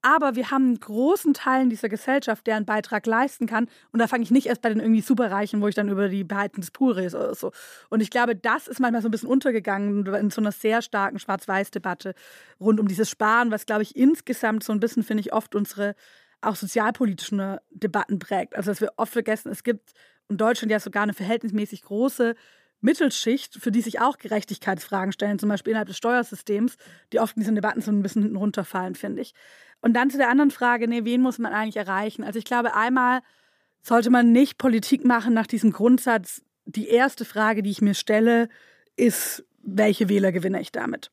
[0.00, 3.68] Aber wir haben einen großen Teil dieser Gesellschaft, der einen Beitrag leisten kann.
[3.90, 6.22] Und da fange ich nicht erst bei den irgendwie Superreichen, wo ich dann über die
[6.22, 7.50] Behalten des rede oder so.
[7.90, 11.18] Und ich glaube, das ist manchmal so ein bisschen untergegangen in so einer sehr starken
[11.18, 12.14] Schwarz-Weiß-Debatte
[12.60, 15.96] rund um dieses Sparen, was, glaube ich, insgesamt so ein bisschen, finde ich, oft unsere
[16.40, 18.54] auch sozialpolitischen Debatten prägt.
[18.54, 19.92] Also, dass wir oft vergessen, es gibt
[20.28, 22.34] in Deutschland ja sogar eine verhältnismäßig große
[22.80, 26.76] Mittelschicht, für die sich auch Gerechtigkeitsfragen stellen, zum Beispiel innerhalb des Steuersystems,
[27.12, 29.34] die oft in diesen Debatten so ein bisschen hinten runterfallen, finde ich.
[29.80, 32.24] Und dann zu der anderen Frage, nee, wen muss man eigentlich erreichen?
[32.24, 33.20] Also ich glaube, einmal
[33.82, 38.48] sollte man nicht Politik machen nach diesem Grundsatz, die erste Frage, die ich mir stelle,
[38.96, 41.10] ist, welche Wähler gewinne ich damit?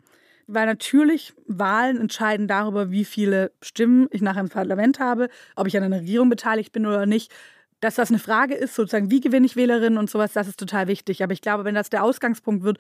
[0.48, 5.78] Weil natürlich Wahlen entscheiden darüber, wie viele Stimmen ich nachher im Parlament habe, ob ich
[5.78, 7.34] an einer Regierung beteiligt bin oder nicht
[7.82, 10.88] dass das eine Frage ist, sozusagen, wie gewinne ich Wählerinnen und sowas, das ist total
[10.88, 11.24] wichtig.
[11.24, 12.78] Aber ich glaube, wenn das der Ausgangspunkt wird,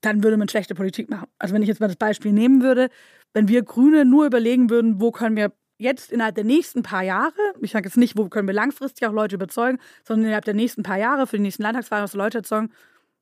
[0.00, 1.28] dann würde man schlechte Politik machen.
[1.38, 2.88] Also wenn ich jetzt mal das Beispiel nehmen würde,
[3.34, 7.32] wenn wir Grüne nur überlegen würden, wo können wir jetzt innerhalb der nächsten paar Jahre,
[7.60, 10.82] ich sage jetzt nicht, wo können wir langfristig auch Leute überzeugen, sondern innerhalb der nächsten
[10.82, 12.72] paar Jahre für die nächsten Landtagswahlen was Leute erzeugen,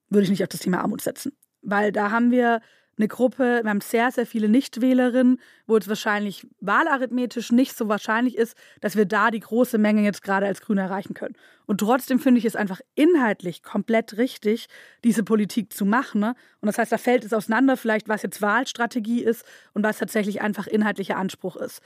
[0.09, 1.33] würde ich nicht auf das Thema Armut setzen.
[1.63, 2.61] Weil da haben wir
[3.01, 8.37] eine Gruppe, wir haben sehr, sehr viele Nichtwählerinnen, wo es wahrscheinlich wahlarithmetisch nicht so wahrscheinlich
[8.37, 11.35] ist, dass wir da die große Menge jetzt gerade als Grüne erreichen können.
[11.67, 14.69] Und trotzdem finde ich es einfach inhaltlich komplett richtig,
[15.03, 16.21] diese Politik zu machen.
[16.21, 16.35] Ne?
[16.61, 20.43] Und das heißt, da fällt es auseinander, vielleicht was jetzt Wahlstrategie ist und was tatsächlich
[20.43, 21.81] einfach inhaltlicher Anspruch ist.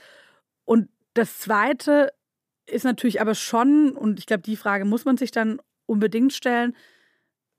[0.65, 2.11] Und das Zweite
[2.65, 6.75] ist natürlich aber schon, und ich glaube, die Frage muss man sich dann unbedingt stellen,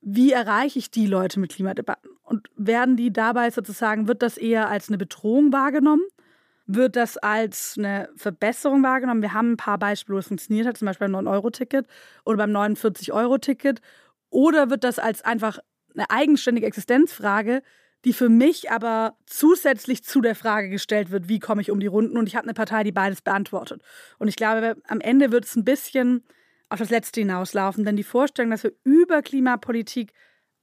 [0.09, 2.11] wie erreiche ich die Leute mit Klimadebatten?
[2.23, 6.05] Und werden die dabei sozusagen, wird das eher als eine Bedrohung wahrgenommen?
[6.67, 9.23] wird das als eine Verbesserung wahrgenommen.
[9.23, 11.87] Wir haben ein paar Beispiele, wo es funktioniert hat, zum Beispiel beim 9-Euro-Ticket
[12.25, 13.81] oder beim 49-Euro-Ticket.
[14.31, 15.61] Oder wird das als einfach
[15.95, 17.63] eine eigenständige Existenzfrage,
[18.05, 21.87] die für mich aber zusätzlich zu der Frage gestellt wird, wie komme ich um die
[21.87, 22.19] Runden?
[22.19, 23.83] Und ich habe eine Partei, die beides beantwortet.
[24.19, 26.25] Und ich glaube, am Ende wird es ein bisschen
[26.69, 30.13] auf das Letzte hinauslaufen, denn die Vorstellung, dass wir über Klimapolitik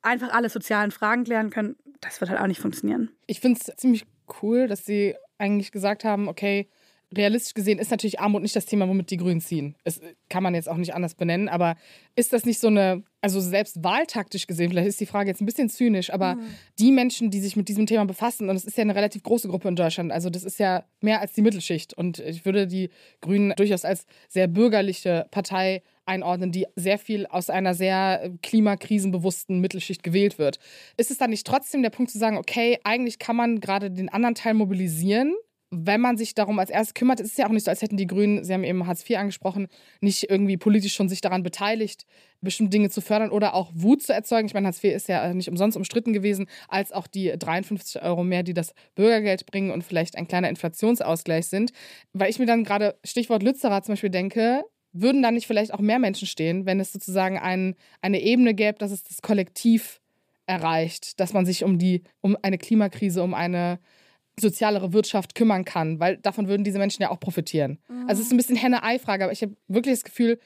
[0.01, 3.11] einfach alle sozialen Fragen klären können, das wird halt auch nicht funktionieren.
[3.27, 4.05] Ich finde es ziemlich
[4.41, 6.67] cool, dass Sie eigentlich gesagt haben, okay,
[7.15, 9.75] realistisch gesehen ist natürlich Armut nicht das Thema, womit die Grünen ziehen.
[9.83, 11.75] Das kann man jetzt auch nicht anders benennen, aber
[12.15, 15.45] ist das nicht so eine, also selbst wahltaktisch gesehen, vielleicht ist die Frage jetzt ein
[15.45, 16.45] bisschen zynisch, aber mhm.
[16.79, 19.47] die Menschen, die sich mit diesem Thema befassen, und es ist ja eine relativ große
[19.47, 22.89] Gruppe in Deutschland, also das ist ja mehr als die Mittelschicht und ich würde die
[23.21, 30.03] Grünen durchaus als sehr bürgerliche Partei einordnen, die sehr viel aus einer sehr klimakrisenbewussten Mittelschicht
[30.03, 30.59] gewählt wird.
[30.97, 34.09] Ist es dann nicht trotzdem der Punkt zu sagen, okay, eigentlich kann man gerade den
[34.09, 35.33] anderen Teil mobilisieren,
[35.75, 37.97] wenn man sich darum als erstes kümmert, ist es ja auch nicht so, als hätten
[37.97, 39.67] die Grünen, Sie haben eben Hartz IV angesprochen,
[40.01, 42.05] nicht irgendwie politisch schon sich daran beteiligt,
[42.41, 44.45] bestimmte Dinge zu fördern oder auch Wut zu erzeugen.
[44.45, 48.23] Ich meine, Hartz IV ist ja nicht umsonst umstritten gewesen, als auch die 53 Euro
[48.23, 51.71] mehr, die das Bürgergeld bringen und vielleicht ein kleiner Inflationsausgleich sind.
[52.13, 55.79] Weil ich mir dann gerade, Stichwort Lützerer zum Beispiel denke, würden da nicht vielleicht auch
[55.79, 59.99] mehr Menschen stehen, wenn es sozusagen ein, eine Ebene gäbe, dass es das Kollektiv
[60.45, 63.79] erreicht, dass man sich um die, um eine Klimakrise, um eine
[64.39, 67.79] sozialere Wirtschaft kümmern kann, weil davon würden diese Menschen ja auch profitieren.
[67.87, 68.07] Mhm.
[68.07, 70.39] Also es ist ein bisschen Henne-Ei-Frage, aber ich habe wirklich das Gefühl,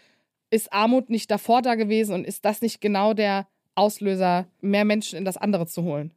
[0.49, 5.17] ist Armut nicht davor da gewesen und ist das nicht genau der Auslöser, mehr Menschen
[5.17, 6.13] in das andere zu holen?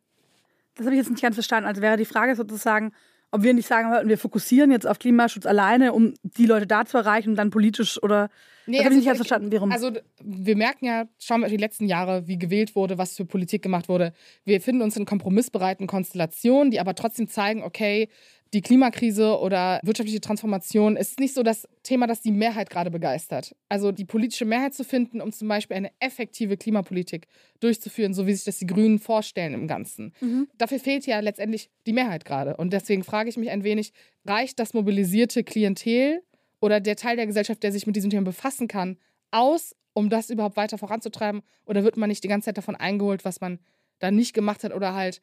[0.74, 1.68] Das habe ich jetzt nicht ganz verstanden.
[1.68, 2.92] Also wäre die Frage sozusagen,
[3.30, 6.84] ob wir nicht sagen wollten, wir fokussieren jetzt auf Klimaschutz alleine, um die Leute da
[6.84, 8.30] zu erreichen und dann politisch oder.
[8.70, 9.72] Nee, das also, habe ich nicht ganz verstanden, warum.
[9.72, 9.90] Also,
[10.22, 13.88] wir merken ja, schauen wir die letzten Jahre, wie gewählt wurde, was für Politik gemacht
[13.88, 14.12] wurde.
[14.44, 18.08] Wir finden uns in kompromissbereiten Konstellationen, die aber trotzdem zeigen, okay,
[18.52, 23.54] die Klimakrise oder wirtschaftliche Transformation ist nicht so das Thema, das die Mehrheit gerade begeistert.
[23.68, 27.28] Also die politische Mehrheit zu finden, um zum Beispiel eine effektive Klimapolitik
[27.60, 30.12] durchzuführen, so wie sich das die Grünen vorstellen im Ganzen.
[30.20, 30.48] Mhm.
[30.58, 32.56] Dafür fehlt ja letztendlich die Mehrheit gerade.
[32.56, 33.92] Und deswegen frage ich mich ein wenig,
[34.24, 36.22] reicht das mobilisierte Klientel
[36.60, 38.98] oder der Teil der Gesellschaft, der sich mit diesem Thema befassen kann,
[39.30, 41.42] aus, um das überhaupt weiter voranzutreiben?
[41.64, 43.58] Oder wird man nicht die ganze Zeit davon eingeholt, was man
[43.98, 45.20] da nicht gemacht hat oder halt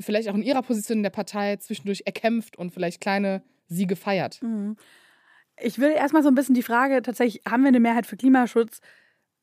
[0.00, 4.42] vielleicht auch in ihrer Position in der Partei zwischendurch erkämpft und vielleicht kleine Siege feiert.
[4.42, 4.76] Mhm.
[5.60, 8.80] Ich will erstmal so ein bisschen die Frage, tatsächlich, haben wir eine Mehrheit für Klimaschutz?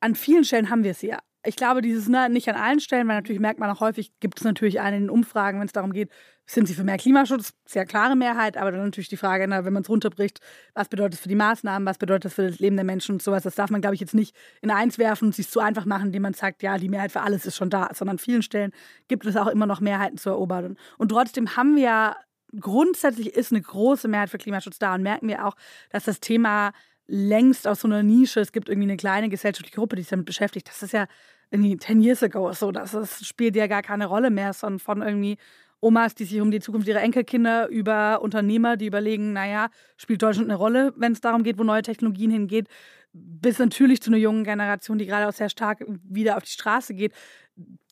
[0.01, 3.07] An vielen Stellen haben wir es ja ich glaube, dieses ne, nicht an allen Stellen,
[3.07, 5.73] weil natürlich merkt man auch häufig, gibt es natürlich einen in den Umfragen, wenn es
[5.73, 6.11] darum geht,
[6.45, 7.53] sind sie für mehr Klimaschutz?
[7.65, 10.39] Sehr klare Mehrheit, aber dann natürlich die Frage, na, wenn man es runterbricht,
[10.73, 13.21] was bedeutet das für die Maßnahmen, was bedeutet das für das Leben der Menschen und
[13.21, 13.43] sowas.
[13.43, 16.07] Das darf man, glaube ich, jetzt nicht in eins werfen und sich zu einfach machen,
[16.07, 18.71] indem man sagt, ja, die Mehrheit für alles ist schon da, sondern an vielen Stellen
[19.07, 20.77] gibt es auch immer noch Mehrheiten zu erobern.
[20.97, 22.15] Und trotzdem haben wir ja
[22.59, 25.55] grundsätzlich ist eine große Mehrheit für Klimaschutz da und merken wir auch,
[25.89, 26.73] dass das Thema
[27.11, 30.25] längst aus so einer Nische, es gibt irgendwie eine kleine gesellschaftliche Gruppe, die sich damit
[30.25, 30.69] beschäftigt.
[30.69, 31.07] Das ist ja
[31.51, 32.71] irgendwie 10 years ago so.
[32.71, 35.37] Das, das spielt ja gar keine Rolle mehr, sondern von irgendwie
[35.81, 40.49] Omas, die sich um die Zukunft ihrer Enkelkinder über Unternehmer, die überlegen, naja, spielt Deutschland
[40.49, 42.67] eine Rolle, wenn es darum geht, wo neue Technologien hingeht,
[43.11, 46.93] bis natürlich zu einer jungen Generation, die gerade auch sehr stark wieder auf die Straße
[46.93, 47.13] geht,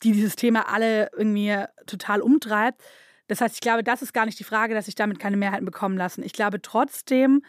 [0.02, 1.54] die dieses Thema alle irgendwie
[1.86, 2.80] total umtreibt.
[3.26, 5.66] Das heißt, ich glaube, das ist gar nicht die Frage, dass sich damit keine Mehrheiten
[5.66, 6.22] bekommen lassen.
[6.22, 7.42] Ich glaube trotzdem,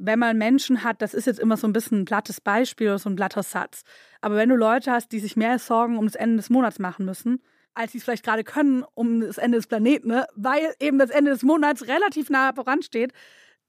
[0.00, 2.98] wenn man Menschen hat, das ist jetzt immer so ein bisschen ein plattes Beispiel oder
[2.98, 3.82] so ein glatter Satz,
[4.20, 7.04] aber wenn du Leute hast, die sich mehr Sorgen um das Ende des Monats machen
[7.04, 7.42] müssen,
[7.74, 10.26] als sie es vielleicht gerade können um das Ende des Planeten, ne?
[10.34, 13.12] weil eben das Ende des Monats relativ nah voransteht,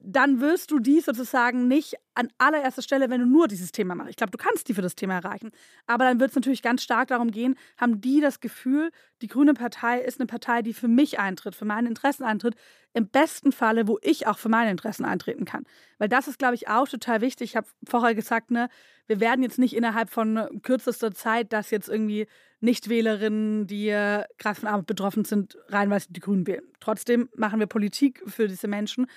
[0.04, 4.10] dann wirst du die sozusagen nicht an allererster Stelle, wenn du nur dieses Thema machst.
[4.10, 5.52] Ich glaube, du kannst die für das Thema erreichen.
[5.88, 9.54] Aber dann wird es natürlich ganz stark darum gehen, haben die das Gefühl, die Grüne
[9.54, 12.56] Partei ist eine Partei, die für mich eintritt, für meine Interessen eintritt.
[12.94, 15.64] Im besten Falle, wo ich auch für meine Interessen eintreten kann.
[15.98, 17.52] Weil das ist, glaube ich, auch total wichtig.
[17.52, 18.68] Ich habe vorher gesagt, ne,
[19.08, 22.28] wir werden jetzt nicht innerhalb von kürzester Zeit, dass jetzt irgendwie
[22.60, 26.64] Nichtwählerinnen, die äh, gerade von Armut betroffen sind, reinweise die Grünen wählen.
[26.80, 29.08] Trotzdem machen wir Politik für diese Menschen.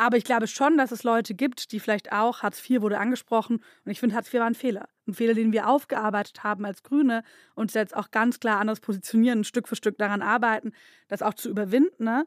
[0.00, 3.56] Aber ich glaube schon, dass es Leute gibt, die vielleicht auch, Hartz IV wurde angesprochen,
[3.84, 4.88] und ich finde, Hartz IV war ein Fehler.
[5.06, 7.22] Ein Fehler, den wir aufgearbeitet haben als Grüne
[7.54, 10.72] und jetzt auch ganz klar anders positionieren, Stück für Stück daran arbeiten,
[11.08, 12.04] das auch zu überwinden.
[12.04, 12.24] Ne?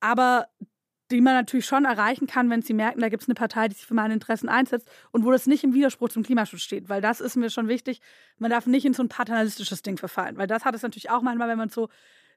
[0.00, 0.48] Aber
[1.12, 3.76] die man natürlich schon erreichen kann, wenn sie merken, da gibt es eine Partei, die
[3.76, 6.88] sich für meine Interessen einsetzt und wo das nicht im Widerspruch zum Klimaschutz steht.
[6.88, 8.00] Weil das ist mir schon wichtig.
[8.38, 10.36] Man darf nicht in so ein paternalistisches Ding verfallen.
[10.36, 11.90] Weil das hat es natürlich auch manchmal, wenn man so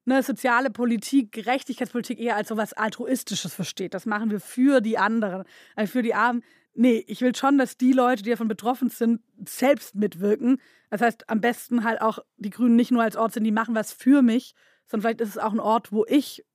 [0.08, 3.93] ne, soziale Politik, Gerechtigkeitspolitik eher als so was Altruistisches versteht.
[3.93, 5.43] Das machen wir für die anderen,
[5.76, 6.43] also für die Armen.
[6.74, 10.62] Nee, ich will schon, dass die Leute, die davon betroffen sind, selbst mitwirken.
[10.89, 13.76] Das heißt, am besten halt auch die Grünen nicht nur als Ort sind, die machen
[13.76, 14.54] was für mich,
[14.86, 16.46] sondern vielleicht ist es auch ein Ort, wo ich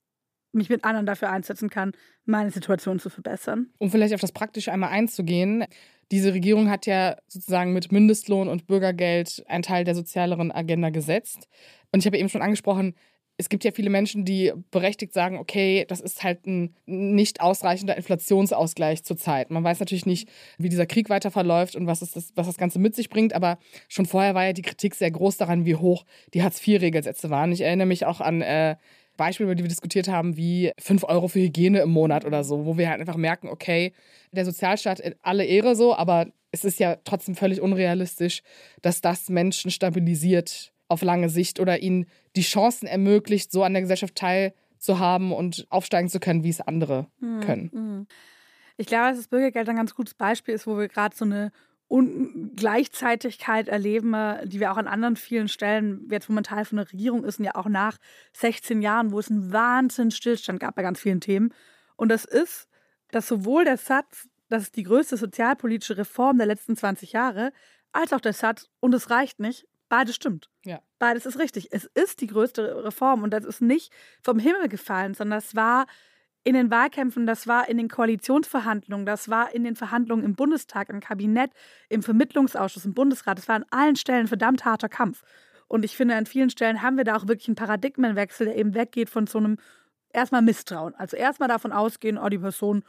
[0.53, 1.93] mich mit anderen dafür einsetzen kann,
[2.25, 3.67] meine Situation zu verbessern.
[3.79, 5.65] Um vielleicht auf das Praktische einmal einzugehen.
[6.11, 11.47] Diese Regierung hat ja sozusagen mit Mindestlohn und Bürgergeld einen Teil der sozialeren Agenda gesetzt.
[11.91, 12.95] Und ich habe eben schon angesprochen,
[13.37, 17.97] es gibt ja viele Menschen, die berechtigt sagen, okay, das ist halt ein nicht ausreichender
[17.97, 19.49] Inflationsausgleich zurzeit.
[19.49, 22.79] Man weiß natürlich nicht, wie dieser Krieg weiter verläuft und was, das, was das Ganze
[22.79, 26.05] mit sich bringt, aber schon vorher war ja die Kritik sehr groß daran, wie hoch
[26.33, 27.51] die Hartz-IV-Regelsätze waren.
[27.51, 28.75] Ich erinnere mich auch an äh,
[29.17, 32.65] Beispiele, über die wir diskutiert haben, wie 5 Euro für Hygiene im Monat oder so,
[32.65, 33.93] wo wir halt einfach merken, okay,
[34.31, 38.43] der Sozialstaat alle Ehre so, aber es ist ja trotzdem völlig unrealistisch,
[38.81, 43.81] dass das Menschen stabilisiert auf lange Sicht oder ihnen die Chancen ermöglicht, so an der
[43.81, 47.71] Gesellschaft teilzuhaben und aufsteigen zu können, wie es andere hm, können.
[47.71, 48.07] Hm.
[48.77, 51.51] Ich glaube, dass das Bürgergeld ein ganz gutes Beispiel ist, wo wir gerade so eine
[51.87, 57.37] Ungleichzeitigkeit erleben, die wir auch an anderen vielen Stellen jetzt momentan von der Regierung ist
[57.37, 57.97] und ja auch nach
[58.33, 61.53] 16 Jahren, wo es einen Wahnsinn Stillstand gab bei ganz vielen Themen.
[61.95, 62.67] Und das ist,
[63.11, 67.51] dass sowohl der Satz, das ist die größte sozialpolitische Reform der letzten 20 Jahre,
[67.91, 70.49] als auch der Satz, und es reicht nicht, beides stimmt.
[70.65, 70.81] Ja.
[70.97, 71.67] Beides ist richtig.
[71.71, 75.85] Es ist die größte Reform und das ist nicht vom Himmel gefallen, sondern es war
[76.43, 80.89] in den Wahlkämpfen, das war in den Koalitionsverhandlungen, das war in den Verhandlungen im Bundestag,
[80.89, 81.51] im Kabinett,
[81.89, 83.37] im Vermittlungsausschuss, im Bundesrat.
[83.37, 85.21] Das war an allen Stellen verdammt harter Kampf.
[85.67, 88.73] Und ich finde, an vielen Stellen haben wir da auch wirklich einen Paradigmenwechsel, der eben
[88.73, 89.57] weggeht von so einem
[90.11, 90.95] erstmal Misstrauen.
[90.95, 92.83] Also erstmal davon ausgehen, oh, die Person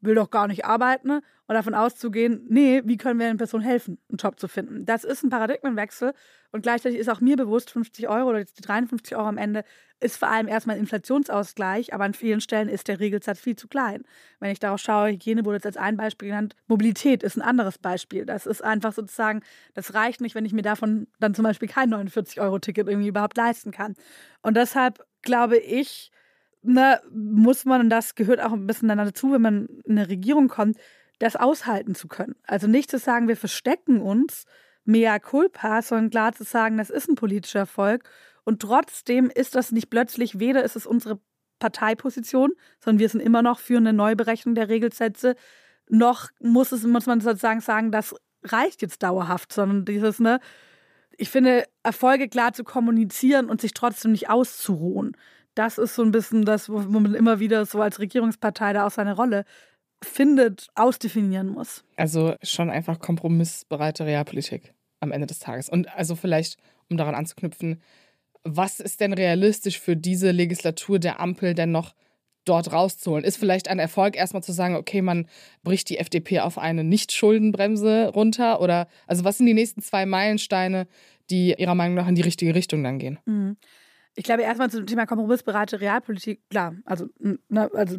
[0.00, 3.98] will doch gar nicht arbeiten und davon auszugehen, nee, wie können wir einer Person helfen,
[4.08, 4.84] einen Job zu finden.
[4.84, 6.12] Das ist ein Paradigmenwechsel
[6.52, 9.64] und gleichzeitig ist auch mir bewusst, 50 Euro oder die 53 Euro am Ende
[10.00, 13.66] ist vor allem erstmal ein Inflationsausgleich, aber an vielen Stellen ist der Regelsatz viel zu
[13.66, 14.04] klein.
[14.38, 17.78] Wenn ich darauf schaue, Hygiene wurde jetzt als ein Beispiel genannt, Mobilität ist ein anderes
[17.78, 18.24] Beispiel.
[18.24, 19.42] Das ist einfach sozusagen,
[19.74, 23.72] das reicht nicht, wenn ich mir davon dann zum Beispiel kein 49-Euro-Ticket irgendwie überhaupt leisten
[23.72, 23.94] kann.
[24.42, 26.12] Und deshalb glaube ich,
[26.62, 30.08] ne, muss man, und das gehört auch ein bisschen dann dazu, wenn man in eine
[30.08, 30.76] Regierung kommt,
[31.18, 32.36] das aushalten zu können.
[32.46, 34.44] Also nicht zu sagen, wir verstecken uns,
[34.84, 38.08] mea culpa, sondern klar zu sagen, das ist ein politischer Erfolg.
[38.44, 41.20] Und trotzdem ist das nicht plötzlich, weder ist es unsere
[41.58, 45.34] Parteiposition, sondern wir sind immer noch für eine Neuberechnung der Regelsätze,
[45.88, 50.40] noch muss es, muss man sozusagen sagen, das reicht jetzt dauerhaft, sondern dieses, ne,
[51.16, 55.16] ich finde, Erfolge klar zu kommunizieren und sich trotzdem nicht auszuruhen
[55.58, 58.90] das ist so ein bisschen das, wo man immer wieder so als Regierungspartei da auch
[58.92, 59.44] seine Rolle
[60.02, 61.84] findet, ausdefinieren muss.
[61.96, 65.68] Also schon einfach kompromissbereite Realpolitik am Ende des Tages.
[65.68, 67.82] Und also vielleicht, um daran anzuknüpfen,
[68.44, 71.94] was ist denn realistisch für diese Legislatur der Ampel denn noch
[72.44, 73.24] dort rauszuholen?
[73.24, 75.26] Ist vielleicht ein Erfolg, erstmal zu sagen, okay, man
[75.64, 78.60] bricht die FDP auf eine Nicht-Schuldenbremse runter?
[78.60, 80.86] Oder also was sind die nächsten zwei Meilensteine,
[81.30, 83.18] die Ihrer Meinung nach in die richtige Richtung dann gehen?
[83.26, 83.56] Mhm.
[84.18, 87.98] Ich glaube, erstmal zum Thema kompromissbereite Realpolitik, klar, also, ne, also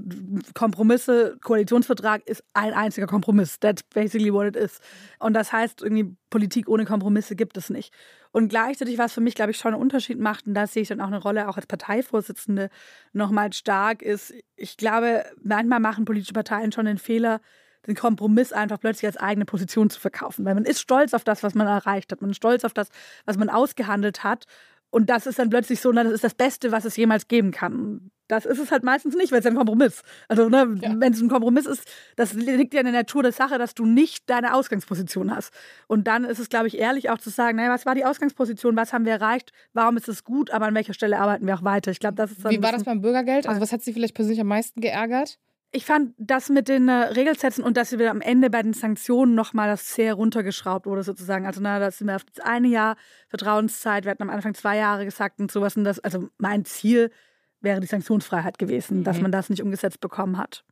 [0.54, 3.58] Kompromisse, Koalitionsvertrag ist ein einziger Kompromiss.
[3.62, 4.82] That's basically what it is.
[5.20, 7.94] Und das heißt, irgendwie Politik ohne Kompromisse gibt es nicht.
[8.34, 10.90] Und gleichzeitig, was für mich, glaube ich, schon einen Unterschied macht, und da sehe ich
[10.90, 12.70] dann auch eine Rolle, auch als Parteivorsitzende
[13.14, 17.40] nochmal stark, ist, ich glaube, manchmal machen politische Parteien schon den Fehler,
[17.88, 20.44] den Kompromiss einfach plötzlich als eigene Position zu verkaufen.
[20.44, 22.20] Weil man ist stolz auf das, was man erreicht hat.
[22.22, 22.90] Man ist stolz auf das,
[23.26, 24.48] was man ausgehandelt hat.
[24.92, 27.52] Und das ist dann plötzlich so, na, das ist das Beste, was es jemals geben
[27.52, 28.12] kann.
[28.28, 30.04] Das ist es halt meistens nicht, weil es ein Kompromiss.
[30.28, 30.94] Also, ne, ja.
[31.00, 31.84] wenn es ein Kompromiss ist,
[32.16, 35.52] das liegt ja in der Natur der Sache, dass du nicht deine Ausgangsposition hast.
[35.88, 38.76] Und dann ist es, glaube ich, ehrlich auch zu sagen, naja, was war die Ausgangsposition,
[38.76, 41.64] was haben wir erreicht, warum ist es gut, aber an welcher Stelle arbeiten wir auch
[41.64, 41.90] weiter.
[41.90, 43.48] Ich glaube, das ist Wie war das beim Bürgergeld?
[43.48, 45.40] Also, was hat Sie vielleicht persönlich am meisten geärgert?
[45.72, 49.36] Ich fand das mit den äh, Regelsätzen und dass wir am Ende bei den Sanktionen
[49.36, 51.46] nochmal das sehr runtergeschraubt wurde, sozusagen.
[51.46, 52.96] Also, na, das sind wir auf das eine Jahr
[53.28, 54.04] Vertrauenszeit.
[54.04, 55.78] Wir hatten am Anfang zwei Jahre gesagt und sowas.
[55.78, 57.12] Und das, also, mein Ziel
[57.62, 59.04] wäre die Sanktionsfreiheit gewesen, mhm.
[59.04, 60.64] dass man das nicht umgesetzt bekommen hat.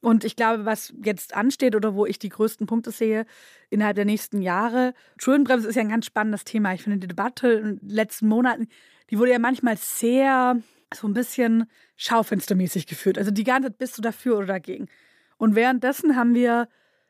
[0.00, 3.24] Und ich glaube, was jetzt ansteht oder wo ich die größten Punkte sehe
[3.70, 6.74] innerhalb der nächsten Jahre, Schuldenbremse ist ja ein ganz spannendes Thema.
[6.74, 8.66] Ich finde die Debatte in den letzten Monaten,
[9.10, 10.56] die wurde ja manchmal sehr
[10.94, 13.18] so ein bisschen schaufenstermäßig geführt.
[13.18, 14.88] Also die ganze Zeit bist du dafür oder dagegen.
[15.36, 16.68] Und währenddessen haben wir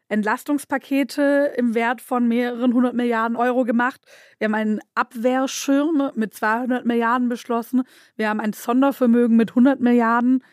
[0.09, 4.03] Entlastungspakete im Wert von mehreren hundert Milliarden Euro gemacht.
[4.38, 7.83] Wir haben einen Abwehrschirm mit 200 Milliarden beschlossen.
[8.16, 10.45] Wir haben ein Sondervermögen mit 100 Milliarden.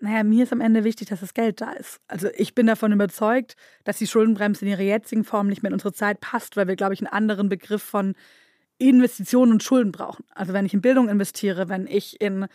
[0.00, 2.00] Naja, mir ist am Ende wichtig, dass das Geld da ist.
[2.08, 5.74] Also ich bin davon überzeugt, dass die Schuldenbremse in ihrer jetzigen Form nicht mehr in
[5.74, 8.14] unsere Zeit passt, weil wir, glaube ich, einen anderen Begriff von
[8.78, 10.24] Investitionen und Schulden brauchen.
[10.34, 12.46] Also wenn ich in Bildung investiere, wenn ich in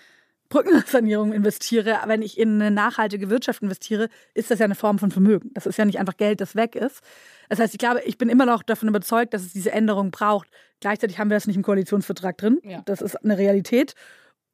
[0.49, 5.11] Brückensanierung investiere, wenn ich in eine nachhaltige Wirtschaft investiere, ist das ja eine Form von
[5.11, 5.51] Vermögen.
[5.53, 7.01] Das ist ja nicht einfach Geld, das weg ist.
[7.49, 10.49] Das heißt, ich glaube, ich bin immer noch davon überzeugt, dass es diese Änderung braucht.
[10.79, 12.59] Gleichzeitig haben wir das nicht im Koalitionsvertrag drin.
[12.63, 12.81] Ja.
[12.85, 13.93] Das ist eine Realität.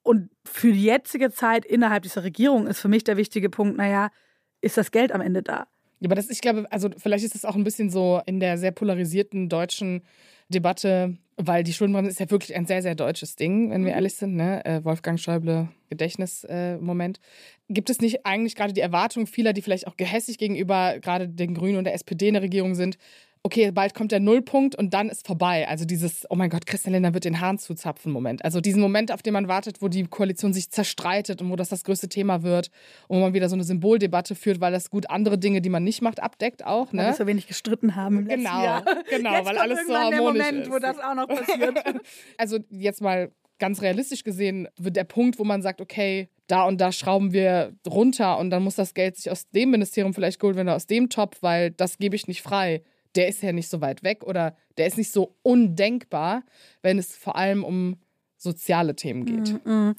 [0.03, 4.10] Und für die jetzige Zeit innerhalb dieser Regierung ist für mich der wichtige Punkt, naja,
[4.62, 5.67] ist das Geld am Ende da?
[6.03, 8.71] Aber das, ich glaube, also vielleicht ist es auch ein bisschen so in der sehr
[8.71, 10.03] polarisierten deutschen
[10.49, 13.98] Debatte, weil die Schuldenbremse ist ja wirklich ein sehr, sehr deutsches Ding, wenn wir mhm.
[13.98, 14.36] ehrlich sind.
[14.36, 14.63] Ne?
[14.65, 17.17] Äh, Wolfgang Schäuble, Gedächtnismoment.
[17.17, 21.28] Äh, Gibt es nicht eigentlich gerade die Erwartung vieler, die vielleicht auch gehässig gegenüber gerade
[21.28, 22.98] den Grünen und der SPD in der Regierung sind,
[23.45, 25.67] okay, bald kommt der Nullpunkt und dann ist vorbei.
[25.67, 28.43] Also dieses, oh mein Gott, Christian Lindner wird den Hahn zuzapfen Moment.
[28.43, 31.69] Also diesen Moment, auf den man wartet, wo die Koalition sich zerstreitet und wo das
[31.69, 32.71] das größte Thema wird
[33.08, 35.84] und wo man wieder so eine Symboldebatte führt, weil das gut andere Dinge, die man
[35.84, 36.91] nicht macht, abdeckt auch.
[36.91, 37.03] Ne?
[37.03, 38.84] Weil wir so wenig gestritten haben im genau, Jahr.
[39.12, 40.71] Genau, jetzt weil alles so harmonisch der Moment, ist.
[40.71, 41.84] wo das auch noch passiert.
[42.39, 46.81] also jetzt mal ganz realistisch gesehen wird der Punkt, wo man sagt, okay, da und
[46.81, 50.55] da schrauben wir runter und dann muss das Geld sich aus dem Ministerium vielleicht geholt
[50.55, 52.81] werden, aus dem Topf, weil das gebe ich nicht frei
[53.15, 56.43] der ist ja nicht so weit weg oder der ist nicht so undenkbar,
[56.82, 57.97] wenn es vor allem um
[58.38, 59.65] soziale Themen geht.
[59.65, 59.95] Mm -mm.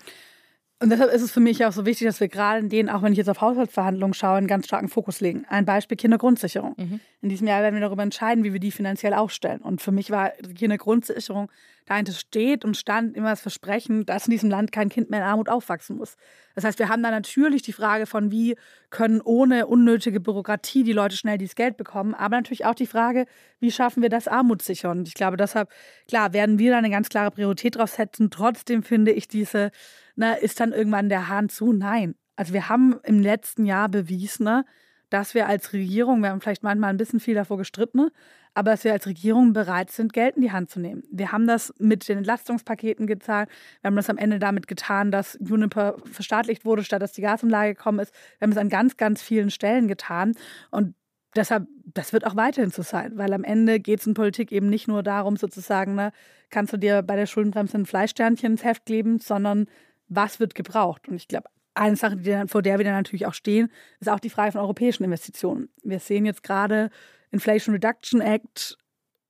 [0.79, 3.01] Und deshalb ist es für mich auch so wichtig, dass wir gerade in denen, auch
[3.03, 5.47] wenn ich jetzt auf Haushaltsverhandlungen schaue, einen ganz starken Fokus legen.
[5.49, 6.75] Ein Beispiel Kindergrundsicherung.
[6.77, 7.01] Mhm.
[7.23, 9.63] In diesem Jahr werden wir darüber entscheiden, wie wir die finanziell aufstellen.
[9.63, 11.51] Und für mich war Kindergrundsicherung,
[11.87, 15.27] dahinter steht und stand immer das Versprechen, dass in diesem Land kein Kind mehr in
[15.27, 16.17] Armut aufwachsen muss.
[16.55, 18.57] Das heißt, wir haben da natürlich die Frage von, wie
[18.91, 23.27] können ohne unnötige Bürokratie die Leute schnell dieses Geld bekommen, aber natürlich auch die Frage,
[23.61, 24.91] wie schaffen wir das armutssicher?
[24.91, 25.71] Und ich glaube, deshalb,
[26.09, 28.31] klar, werden wir da eine ganz klare Priorität drauf setzen.
[28.31, 29.71] Trotzdem finde ich diese
[30.17, 31.73] na, ist dann irgendwann der Hahn zu?
[31.73, 32.15] Nein.
[32.35, 34.65] Also wir haben im letzten Jahr bewiesen, ne,
[35.11, 38.09] dass wir als Regierung, wir haben vielleicht manchmal ein bisschen viel davor gestritten,
[38.55, 41.03] aber dass wir als Regierung bereit sind, Geld in die Hand zu nehmen.
[41.11, 43.49] Wir haben das mit den Entlastungspaketen gezahlt.
[43.81, 47.75] Wir haben das am Ende damit getan, dass Juniper verstaatlicht wurde, statt dass die Gasumlage
[47.75, 48.15] gekommen ist.
[48.39, 50.33] Wir haben es an ganz, ganz vielen Stellen getan.
[50.71, 50.95] Und
[51.37, 54.71] deshalb, das wird auch weiterhin so sein, weil am Ende geht es in Politik eben
[54.71, 56.13] nicht nur darum, sozusagen, ne,
[56.51, 59.67] kannst du dir bei der Schuldenbremse ein Fleischsternchen ins Heft kleben, sondern
[60.09, 61.09] was wird gebraucht?
[61.09, 64.21] Und ich glaube, eine Sache, die, vor der wir dann natürlich auch stehen, ist auch
[64.21, 65.69] die Frage von europäischen Investitionen.
[65.83, 66.91] Wir sehen jetzt gerade
[67.31, 68.79] Inflation Reduction Act,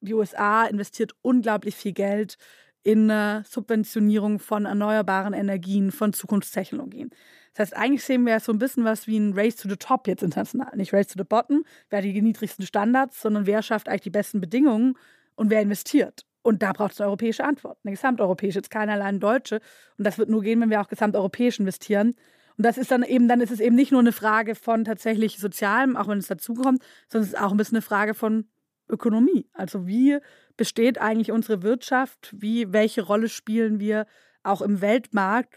[0.01, 2.37] die USA investiert unglaublich viel Geld
[2.83, 7.11] in eine Subventionierung von erneuerbaren Energien, von Zukunftstechnologien.
[7.55, 10.07] Das heißt, eigentlich sehen wir so ein bisschen was wie ein Race to the Top
[10.07, 10.77] jetzt international.
[10.77, 14.11] Nicht Race to the Bottom, wer hat die niedrigsten Standards, sondern wer schafft eigentlich die
[14.11, 14.97] besten Bedingungen
[15.35, 16.27] und wer investiert.
[16.47, 19.57] Und da braucht es eine europäische Antwort, eine gesamteuropäische, jetzt keine allein deutsche.
[19.99, 22.15] Und das wird nur gehen, wenn wir auch gesamteuropäisch investieren.
[22.57, 25.41] Und das ist dann eben, dann ist es eben nicht nur eine Frage von tatsächlich
[25.41, 28.47] Sozialem, auch wenn es dazukommt, sondern es ist auch ein bisschen eine Frage von
[28.89, 29.49] Ökonomie.
[29.55, 30.19] Also wie
[30.57, 32.33] besteht eigentlich unsere Wirtschaft?
[32.39, 34.07] Wie, welche Rolle spielen wir
[34.45, 35.53] auch im Weltmarkt?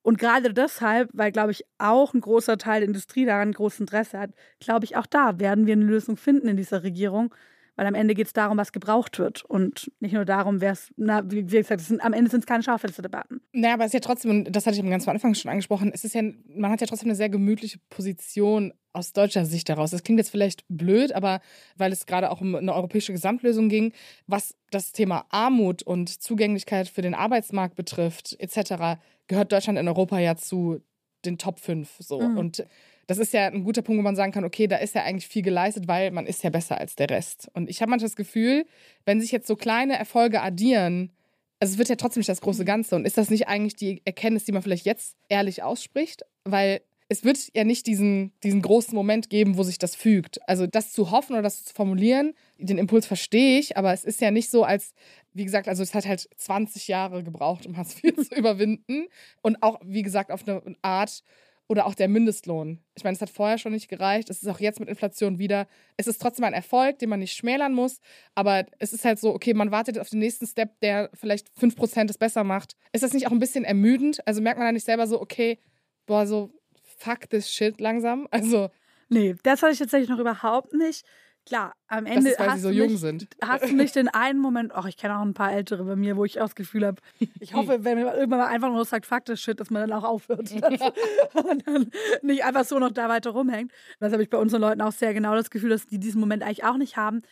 [0.00, 4.18] Und gerade deshalb, weil, glaube ich, auch ein großer Teil der Industrie daran großes Interesse
[4.18, 7.34] hat, glaube ich, auch da werden wir eine Lösung finden in dieser Regierung,
[7.78, 10.92] weil am Ende geht es darum, was gebraucht wird und nicht nur darum, wer es,
[10.96, 13.40] wie gesagt, sind, am Ende sind es keine Schaufensterdebatten.
[13.52, 15.92] Naja, aber es ist ja trotzdem, und das hatte ich am ganz Anfang schon angesprochen,
[15.94, 19.92] es ist ja, man hat ja trotzdem eine sehr gemütliche Position aus deutscher Sicht daraus.
[19.92, 21.40] Das klingt jetzt vielleicht blöd, aber
[21.76, 23.92] weil es gerade auch um eine europäische Gesamtlösung ging,
[24.26, 30.18] was das Thema Armut und Zugänglichkeit für den Arbeitsmarkt betrifft, etc., gehört Deutschland in Europa
[30.18, 30.80] ja zu
[31.24, 32.20] den Top 5 so.
[32.20, 32.38] Mhm.
[32.38, 32.66] Und
[33.08, 35.26] das ist ja ein guter Punkt, wo man sagen kann, okay, da ist ja eigentlich
[35.26, 37.48] viel geleistet, weil man ist ja besser als der Rest.
[37.54, 38.66] Und ich habe manchmal das Gefühl,
[39.06, 41.10] wenn sich jetzt so kleine Erfolge addieren,
[41.58, 42.96] also es wird ja trotzdem nicht das große Ganze.
[42.96, 46.22] Und ist das nicht eigentlich die Erkenntnis, die man vielleicht jetzt ehrlich ausspricht?
[46.44, 50.46] Weil es wird ja nicht diesen, diesen großen Moment geben, wo sich das fügt.
[50.46, 54.20] Also das zu hoffen oder das zu formulieren, den Impuls verstehe ich, aber es ist
[54.20, 54.92] ja nicht so, als,
[55.32, 59.06] wie gesagt, also es hat halt 20 Jahre gebraucht, um Hartz IV zu überwinden.
[59.40, 61.22] Und auch, wie gesagt, auf eine Art,
[61.68, 62.80] oder auch der Mindestlohn.
[62.96, 64.30] Ich meine, es hat vorher schon nicht gereicht.
[64.30, 65.68] Es ist auch jetzt mit Inflation wieder.
[65.98, 68.00] Es ist trotzdem ein Erfolg, den man nicht schmälern muss.
[68.34, 72.08] Aber es ist halt so, okay, man wartet auf den nächsten Step, der vielleicht 5%
[72.08, 72.76] es besser macht.
[72.92, 74.26] Ist das nicht auch ein bisschen ermüdend?
[74.26, 75.58] Also merkt man da nicht selber so, okay,
[76.06, 76.50] boah, so
[76.96, 78.26] fuck this shit langsam?
[78.30, 78.70] Also.
[79.10, 81.04] Nee, das hatte ich tatsächlich noch überhaupt nicht.
[81.48, 84.84] Klar, am Ende ist, hast, so du nicht, hast du nicht den einen Moment, ach,
[84.84, 87.00] ich kenne auch ein paar Ältere bei mir, wo ich auch das Gefühl habe,
[87.40, 89.98] ich hoffe, wenn man irgendwann mal einfach nur sagt, fuck das Shit, dass man dann
[89.98, 90.50] auch aufhört.
[91.32, 93.72] und dann nicht einfach so noch da weiter rumhängt.
[93.98, 96.42] Das habe ich bei unseren Leuten auch sehr genau das Gefühl, dass die diesen Moment
[96.42, 97.22] eigentlich auch nicht haben.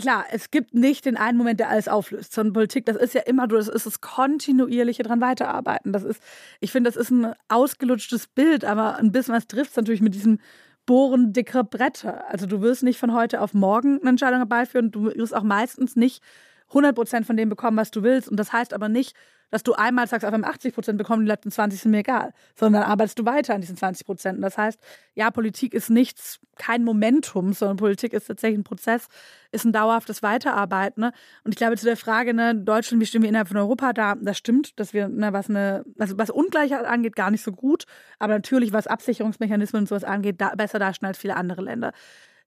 [0.00, 3.20] Klar, es gibt nicht den einen Moment, der alles auflöst, sondern Politik, das ist ja
[3.20, 5.92] immer, das ist das kontinuierliche dran weiterarbeiten.
[5.92, 6.20] Das ist,
[6.60, 10.14] ich finde, das ist ein ausgelutschtes Bild, aber ein bisschen was trifft es natürlich mit
[10.14, 10.40] diesem
[10.86, 12.28] bohren dicke Bretter.
[12.28, 14.90] Also du wirst nicht von heute auf morgen eine Entscheidung herbeiführen.
[14.90, 16.22] Du wirst auch meistens nicht
[16.68, 18.28] 100 Prozent von dem bekommen, was du willst.
[18.28, 19.14] Und das heißt aber nicht,
[19.52, 22.32] dass du einmal sagst, auf einem 80 Prozent bekommen, die letzten 20 sind mir egal,
[22.54, 24.42] sondern arbeitest du weiter an diesen 20 Prozent.
[24.42, 24.80] Das heißt,
[25.14, 29.08] ja, Politik ist nichts, kein Momentum, sondern Politik ist tatsächlich ein Prozess,
[29.50, 31.02] ist ein dauerhaftes Weiterarbeiten.
[31.02, 31.12] Ne?
[31.44, 34.14] Und ich glaube, zu der Frage, ne, Deutschland, wie stehen wir innerhalb von Europa da,
[34.14, 37.84] das stimmt, dass wir, ne, was eine, also was Ungleichheit angeht, gar nicht so gut,
[38.18, 41.92] aber natürlich, was Absicherungsmechanismen und sowas angeht, da, besser dastehen als viele andere Länder.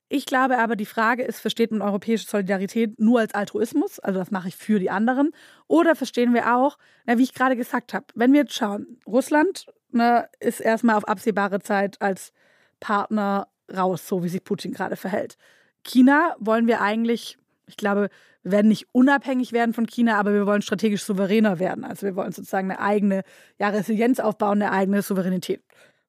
[0.07, 4.29] Ich glaube aber, die Frage ist, versteht man europäische Solidarität nur als Altruismus, also das
[4.29, 5.31] mache ich für die anderen,
[5.67, 9.65] oder verstehen wir auch, na, wie ich gerade gesagt habe, wenn wir jetzt schauen, Russland
[9.91, 12.33] ne, ist erstmal auf absehbare Zeit als
[12.79, 15.37] Partner raus, so wie sich Putin gerade verhält.
[15.83, 18.09] China wollen wir eigentlich, ich glaube,
[18.43, 21.83] wir werden nicht unabhängig werden von China, aber wir wollen strategisch souveräner werden.
[21.83, 23.23] Also wir wollen sozusagen eine eigene
[23.57, 25.63] ja, Resilienz aufbauen, eine eigene Souveränität.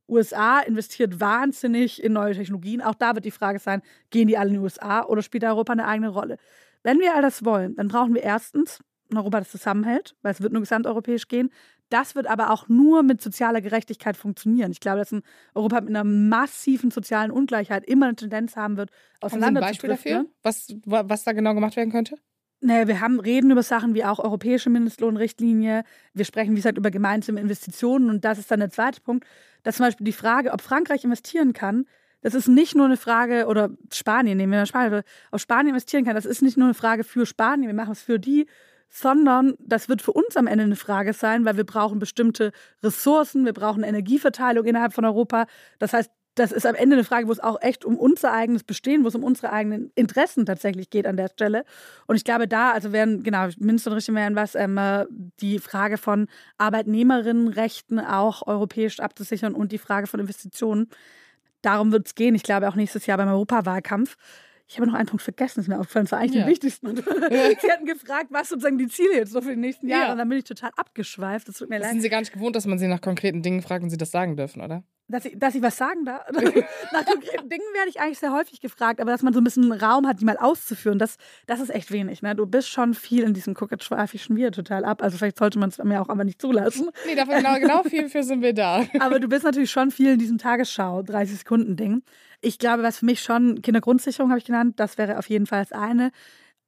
[0.08, 2.82] USA investiert wahnsinnig in neue Technologien.
[2.82, 5.72] Auch da wird die Frage sein, gehen die alle in die USA oder spielt Europa
[5.72, 6.38] eine eigene Rolle?
[6.82, 8.80] Wenn wir all das wollen, dann brauchen wir erstens
[9.10, 11.50] ein Europa, das zusammenhält, weil es wird nur gesamteuropäisch gehen.
[11.88, 14.72] Das wird aber auch nur mit sozialer Gerechtigkeit funktionieren.
[14.72, 15.22] Ich glaube, dass ein
[15.54, 18.90] Europa mit einer massiven sozialen Ungleichheit immer eine Tendenz haben wird,
[19.20, 22.16] auseinander Haben Sie ein Beispiel dafür, was, was da genau gemacht werden könnte?
[22.60, 25.84] Naja, wir haben, reden über Sachen wie auch europäische Mindestlohnrichtlinie.
[26.14, 28.08] Wir sprechen, wie gesagt, über gemeinsame Investitionen.
[28.08, 29.26] Und das ist dann der zweite Punkt,
[29.62, 31.86] dass zum Beispiel die Frage, ob Frankreich investieren kann,
[32.22, 36.04] das ist nicht nur eine Frage, oder Spanien, nehmen wir mal Spanien, ob Spanien investieren
[36.04, 38.46] kann, das ist nicht nur eine Frage für Spanien, wir machen es für die,
[38.88, 42.52] sondern das wird für uns am Ende eine Frage sein, weil wir brauchen bestimmte
[42.82, 45.46] Ressourcen, wir brauchen Energieverteilung innerhalb von Europa.
[45.78, 48.62] Das heißt, das ist am Ende eine Frage, wo es auch echt um unser eigenes
[48.62, 51.64] Bestehen, wo es um unsere eigenen Interessen tatsächlich geht an der Stelle.
[52.06, 54.78] Und ich glaube, da, also werden, genau, Mindest- und Richtlinien wären was, ähm,
[55.40, 56.28] die Frage von
[56.58, 60.90] Arbeitnehmerinnenrechten auch europäisch abzusichern und die Frage von Investitionen.
[61.62, 62.34] Darum wird es gehen.
[62.34, 64.16] Ich glaube auch nächstes Jahr beim Europawahlkampf.
[64.68, 66.06] Ich habe noch einen Punkt vergessen, ist mir aufgefallen.
[66.06, 66.40] Das war eigentlich ja.
[66.40, 66.94] der wichtigste.
[67.60, 70.06] Sie hatten gefragt, was sozusagen die Ziele jetzt so für die nächsten Jahre.
[70.06, 70.12] Ja.
[70.12, 71.46] Und dann bin ich total abgeschweift.
[71.46, 71.92] Das tut mir das leid.
[71.92, 74.10] Sind Sie gar nicht gewohnt, dass man Sie nach konkreten Dingen fragt und Sie das
[74.10, 74.82] sagen dürfen, oder?
[75.08, 76.28] Dass ich, dass ich was sagen darf.
[76.32, 79.70] Nach konkreten Dingen werde ich eigentlich sehr häufig gefragt, aber dass man so ein bisschen
[79.70, 82.22] Raum hat, die mal auszuführen, das, das ist echt wenig.
[82.22, 82.34] Ne?
[82.34, 85.02] Du bist schon viel in diesem Guck, jetzt schweife ich schon wieder total ab.
[85.02, 86.90] Also vielleicht sollte man es mir auch aber nicht zulassen.
[87.06, 88.84] Nee, dafür genau, genau viel für sind wir da.
[88.98, 92.02] Aber du bist natürlich schon viel in diesem Tagesschau, 30-Sekunden-Ding.
[92.40, 95.60] Ich glaube, was für mich schon Kindergrundsicherung habe ich genannt, das wäre auf jeden Fall
[95.60, 96.10] das eine.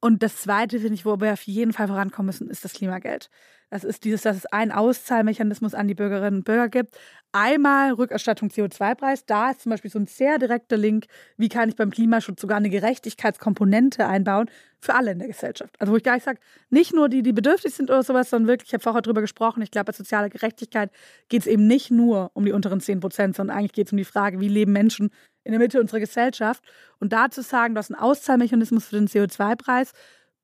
[0.01, 3.29] Und das Zweite, finde ich, wo wir auf jeden Fall vorankommen müssen, ist das Klimageld.
[3.69, 6.97] Das ist dieses, dass es einen Auszahlmechanismus an die Bürgerinnen und Bürger gibt.
[7.31, 9.25] Einmal Rückerstattung CO2-Preis.
[9.25, 11.05] Da ist zum Beispiel so ein sehr direkter Link,
[11.37, 14.49] wie kann ich beim Klimaschutz sogar eine Gerechtigkeitskomponente einbauen
[14.79, 15.75] für alle in der Gesellschaft.
[15.79, 16.39] Also wo ich gleich sage,
[16.71, 19.61] nicht nur die, die bedürftig sind oder sowas, sondern wirklich, ich habe vorher darüber gesprochen,
[19.61, 20.91] ich glaube, bei sozialer Gerechtigkeit
[21.27, 23.97] geht es eben nicht nur um die unteren 10 Prozent, sondern eigentlich geht es um
[23.97, 25.11] die Frage, wie leben Menschen
[25.43, 26.63] in der Mitte unserer Gesellschaft.
[26.99, 29.93] Und da zu sagen, du hast einen Auszahlmechanismus für den CO2-Preis,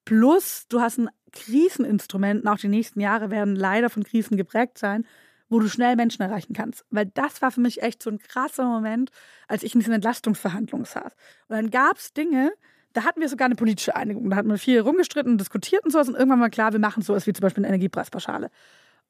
[0.06, 5.06] plus du hast ein Kriseninstrument, auch die nächsten Jahre werden leider von Krisen geprägt sein,
[5.50, 6.86] wo du schnell Menschen erreichen kannst.
[6.90, 9.12] Weil das war für mich echt so ein krasser Moment,
[9.48, 11.14] als ich in diesen Entlastungsverhandlungen saß.
[11.48, 12.52] Und dann gab es Dinge,
[12.94, 14.30] da hatten wir sogar eine politische Einigung.
[14.30, 16.08] Da hatten wir viel rumgestritten und diskutiert und sowas.
[16.08, 18.50] Und irgendwann war klar, wir machen sowas wie zum Beispiel eine Energiepreispauschale.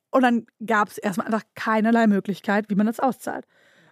[0.10, 3.46] Und dann gab es erstmal einfach keinerlei Möglichkeit, wie man das auszahlt.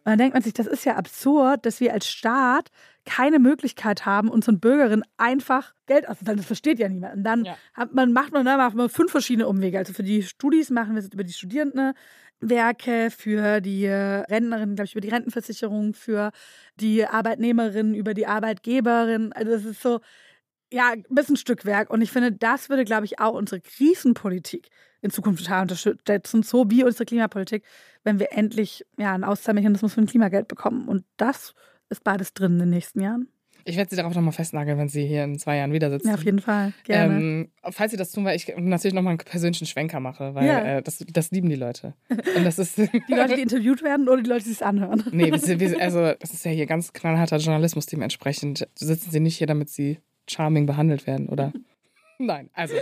[0.06, 2.70] Und dann denkt man sich, das ist ja absurd, dass wir als Staat
[3.06, 6.38] keine Möglichkeit haben, unseren Bürgerinnen einfach Geld auszuzahlen.
[6.38, 7.16] Das versteht ja niemand.
[7.16, 7.58] Und dann ja.
[7.74, 9.78] hat man, macht man, da macht man fünf verschiedene Umwege.
[9.78, 14.94] Also für die Studis machen wir es über die Studierendenwerke, für die Rentnerinnen, glaube ich,
[14.94, 16.32] über die Rentenversicherung, für
[16.76, 19.32] die Arbeitnehmerinnen, über die Arbeitgeberin.
[19.34, 20.02] Also das ist so,
[20.72, 21.90] ja, ein bisschen Stückwerk.
[21.90, 24.70] Und ich finde, das würde, glaube ich, auch unsere Krisenpolitik
[25.04, 27.64] in Zukunft total unterstützen, so wie unsere Klimapolitik,
[28.04, 30.88] wenn wir endlich ja, einen Auszahlmechanismus für ein Klimageld bekommen.
[30.88, 31.54] Und das
[31.90, 33.28] ist beides drin in den nächsten Jahren.
[33.66, 36.10] Ich werde Sie darauf nochmal festnageln, wenn Sie hier in zwei Jahren wieder sitzen.
[36.10, 36.74] Ja, auf jeden Fall.
[36.84, 37.16] Gerne.
[37.16, 40.60] Ähm, falls Sie das tun, weil ich natürlich nochmal einen persönlichen Schwenker mache, weil ja.
[40.78, 41.94] äh, das, das lieben die Leute.
[42.10, 45.04] Und das ist die Leute, die interviewt werden oder die Leute, die es anhören?
[45.12, 48.68] Nee, also das ist ja hier ganz knallharter Journalismus dementsprechend.
[48.76, 51.54] Sitzen Sie nicht hier, damit Sie charming behandelt werden, oder?
[52.26, 52.76] Nein, also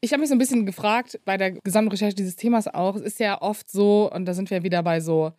[0.00, 2.94] ich habe mich so ein bisschen gefragt bei der Gesamtrecherche dieses Themas auch.
[2.94, 5.32] Es ist ja oft so, und da sind wir wieder bei so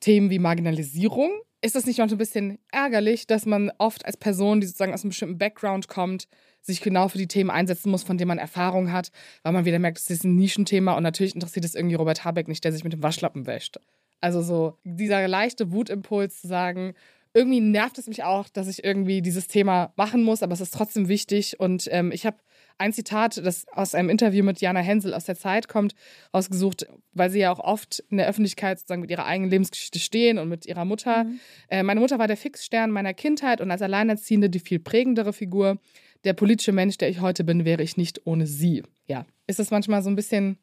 [0.00, 1.30] Themen wie Marginalisierung.
[1.62, 5.02] Ist das nicht so ein bisschen ärgerlich, dass man oft als Person, die sozusagen aus
[5.02, 6.28] einem bestimmten Background kommt,
[6.60, 9.10] sich genau für die Themen einsetzen muss, von denen man Erfahrung hat,
[9.42, 12.48] weil man wieder merkt, es ist ein Nischenthema und natürlich interessiert es irgendwie Robert Habeck
[12.48, 13.78] nicht, der sich mit dem Waschlappen wäscht.
[14.20, 16.94] Also so dieser leichte Wutimpuls zu sagen,
[17.34, 20.72] irgendwie nervt es mich auch, dass ich irgendwie dieses Thema machen muss, aber es ist
[20.72, 21.58] trotzdem wichtig.
[21.58, 22.36] Und ähm, ich habe
[22.78, 25.94] ein Zitat, das aus einem Interview mit Jana Hensel aus der Zeit kommt,
[26.32, 30.38] rausgesucht, weil sie ja auch oft in der Öffentlichkeit sozusagen mit ihrer eigenen Lebensgeschichte stehen
[30.38, 31.24] und mit ihrer Mutter.
[31.24, 31.40] Mhm.
[31.68, 35.78] Äh, meine Mutter war der Fixstern meiner Kindheit und als Alleinerziehende die viel prägendere Figur.
[36.24, 38.82] der politische Mensch, der ich heute bin, wäre ich nicht ohne sie.
[39.06, 39.26] Ja.
[39.46, 40.58] Ist das manchmal so ein bisschen,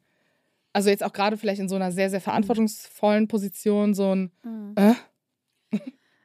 [0.72, 4.74] also jetzt auch gerade vielleicht in so einer sehr, sehr verantwortungsvollen Position, so ein, mhm.
[4.76, 4.94] äh?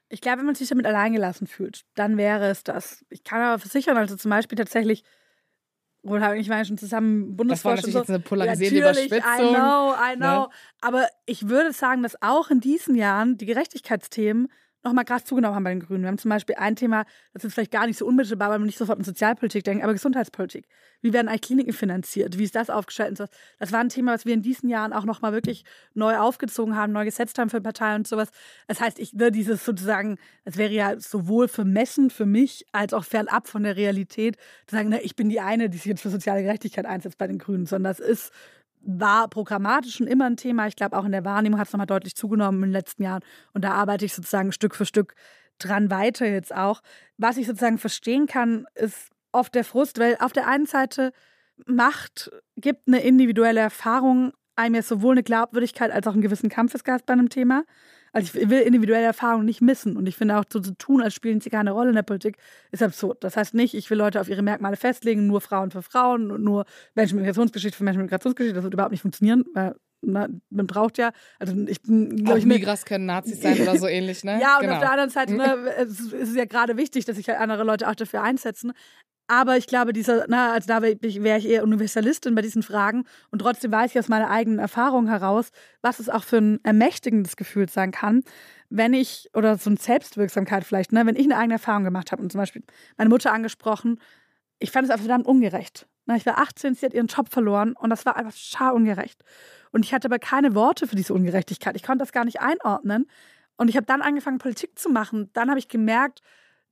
[0.09, 3.05] Ich glaube, wenn man sich damit alleingelassen fühlt, dann wäre es das.
[3.09, 5.03] Ich kann aber versichern, also zum Beispiel tatsächlich,
[6.09, 7.55] habe ich meine schon zusammen Bundesvorstand.
[7.55, 7.99] Das war natürlich so.
[7.99, 9.49] jetzt eine polarisierte natürlich, Überspitzung.
[9.49, 10.41] I know, I know.
[10.41, 10.49] Ne?
[10.81, 14.47] Aber ich würde sagen, dass auch in diesen Jahren die Gerechtigkeitsthemen
[14.87, 16.03] nochmal krass zugenommen haben bei den Grünen.
[16.03, 18.65] Wir haben zum Beispiel ein Thema, das ist vielleicht gar nicht so unmittelbar, weil man
[18.65, 20.67] nicht sofort an Sozialpolitik denkt, aber Gesundheitspolitik.
[21.01, 22.37] Wie werden eigentlich Kliniken finanziert?
[22.37, 23.19] Wie ist das aufgestellt?
[23.59, 25.63] Das war ein Thema, was wir in diesen Jahren auch nochmal wirklich
[25.93, 28.29] neu aufgezogen haben, neu gesetzt haben für Parteien und sowas.
[28.67, 33.03] Das heißt, ich würde dieses sozusagen, das wäre ja sowohl vermessen für mich als auch
[33.03, 36.09] fernab von der Realität, zu sagen, na, ich bin die eine, die sich jetzt für
[36.09, 38.31] soziale Gerechtigkeit einsetzt bei den Grünen, sondern das ist
[38.87, 40.67] war programmatisch schon immer ein Thema.
[40.67, 43.21] Ich glaube, auch in der Wahrnehmung hat es nochmal deutlich zugenommen in den letzten Jahren.
[43.53, 45.13] Und da arbeite ich sozusagen Stück für Stück
[45.59, 46.81] dran weiter jetzt auch.
[47.17, 51.11] Was ich sozusagen verstehen kann, ist oft der Frust, weil auf der einen Seite
[51.65, 57.05] Macht gibt eine individuelle Erfahrung einem ja sowohl eine Glaubwürdigkeit als auch einen gewissen Kampfesgeist
[57.05, 57.63] bei einem Thema.
[58.17, 59.95] Also ich will individuelle Erfahrungen nicht missen.
[59.95, 62.37] Und ich finde auch so zu tun, als spielen sie keine Rolle in der Politik,
[62.71, 63.23] ist absurd.
[63.23, 66.43] Das heißt nicht, ich will Leute auf ihre Merkmale festlegen, nur Frauen für Frauen und
[66.43, 66.65] nur
[66.95, 68.55] Menschen mit Migrationsgeschichte für Menschen mit Migrationsgeschichte.
[68.55, 72.45] Das wird überhaupt nicht funktionieren, weil na, man braucht ja, also ich bin, glaube ich.
[72.45, 74.39] Migras können Nazis sein oder so ähnlich, ne?
[74.41, 74.73] Ja, und genau.
[74.73, 77.87] auf der anderen Seite ne, es ist ja gerade wichtig, dass sich halt andere Leute
[77.87, 78.73] auch dafür einsetzen.
[79.27, 83.03] Aber ich glaube, dieser, na, also da wäre ich, eher Universalistin bei diesen Fragen.
[83.29, 85.51] Und trotzdem weiß ich aus meiner eigenen Erfahrung heraus,
[85.81, 88.23] was es auch für ein ermächtigendes Gefühl sein kann,
[88.69, 92.21] wenn ich, oder so eine Selbstwirksamkeit vielleicht, ne, wenn ich eine eigene Erfahrung gemacht habe
[92.21, 92.63] und zum Beispiel
[92.95, 93.99] meine Mutter angesprochen,
[94.59, 95.87] ich fand es einfach verdammt ungerecht.
[96.05, 99.23] Na, ich war 18, sie hat ihren Job verloren und das war einfach schar ungerecht.
[99.71, 101.75] Und ich hatte aber keine Worte für diese Ungerechtigkeit.
[101.75, 103.07] Ich konnte das gar nicht einordnen.
[103.57, 105.29] Und ich habe dann angefangen, Politik zu machen.
[105.33, 106.21] Dann habe ich gemerkt,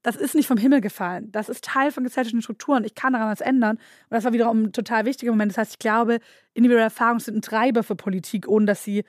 [0.05, 1.31] das ist nicht vom Himmel gefallen.
[1.31, 2.83] Das ist Teil von gesellschaftlichen Strukturen.
[2.83, 3.77] Ich kann daran was ändern.
[3.77, 5.51] Und das war wiederum ein total wichtiger Moment.
[5.51, 6.19] Das heißt, ich glaube,
[6.53, 9.03] individuelle Erfahrungen sind ein Treiber für Politik, ohne dass sie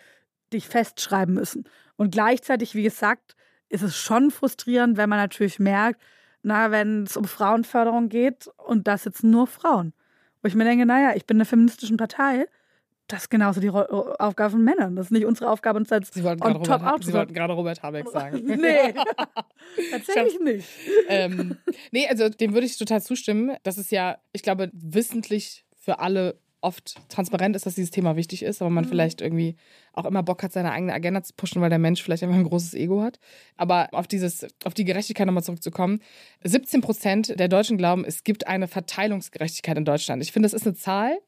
[0.54, 1.64] dich festschreiben müssen.
[1.96, 3.36] Und gleichzeitig, wie gesagt,
[3.68, 6.00] ist es schon frustrierend, wenn man natürlich merkt,
[6.42, 9.92] na, wenn es um Frauenförderung geht und das jetzt nur Frauen.
[10.40, 12.46] Wo ich mir denke, naja, ich bin in einer feministischen Partei
[13.08, 14.96] das ist genauso die Aufgabe von Männern.
[14.96, 17.52] Das ist nicht unsere Aufgabe, uns als Sie wollten on top Robert, Sie wollten gerade
[17.52, 18.42] Robert Habeck sagen.
[18.44, 18.94] nee,
[19.90, 20.68] tatsächlich nicht.
[21.08, 21.56] ähm,
[21.92, 23.56] nee, also dem würde ich total zustimmen.
[23.62, 28.42] Das ist ja, ich glaube, wissentlich für alle oft transparent ist, dass dieses Thema wichtig
[28.42, 28.88] ist, aber man mhm.
[28.88, 29.54] vielleicht irgendwie
[29.92, 32.42] auch immer Bock hat, seine eigene Agenda zu pushen, weil der Mensch vielleicht einfach ein
[32.42, 33.20] großes Ego hat.
[33.56, 36.00] Aber auf dieses, auf die Gerechtigkeit nochmal zurückzukommen.
[36.42, 40.24] 17 Prozent der Deutschen glauben, es gibt eine Verteilungsgerechtigkeit in Deutschland.
[40.24, 41.18] Ich finde, das ist eine Zahl,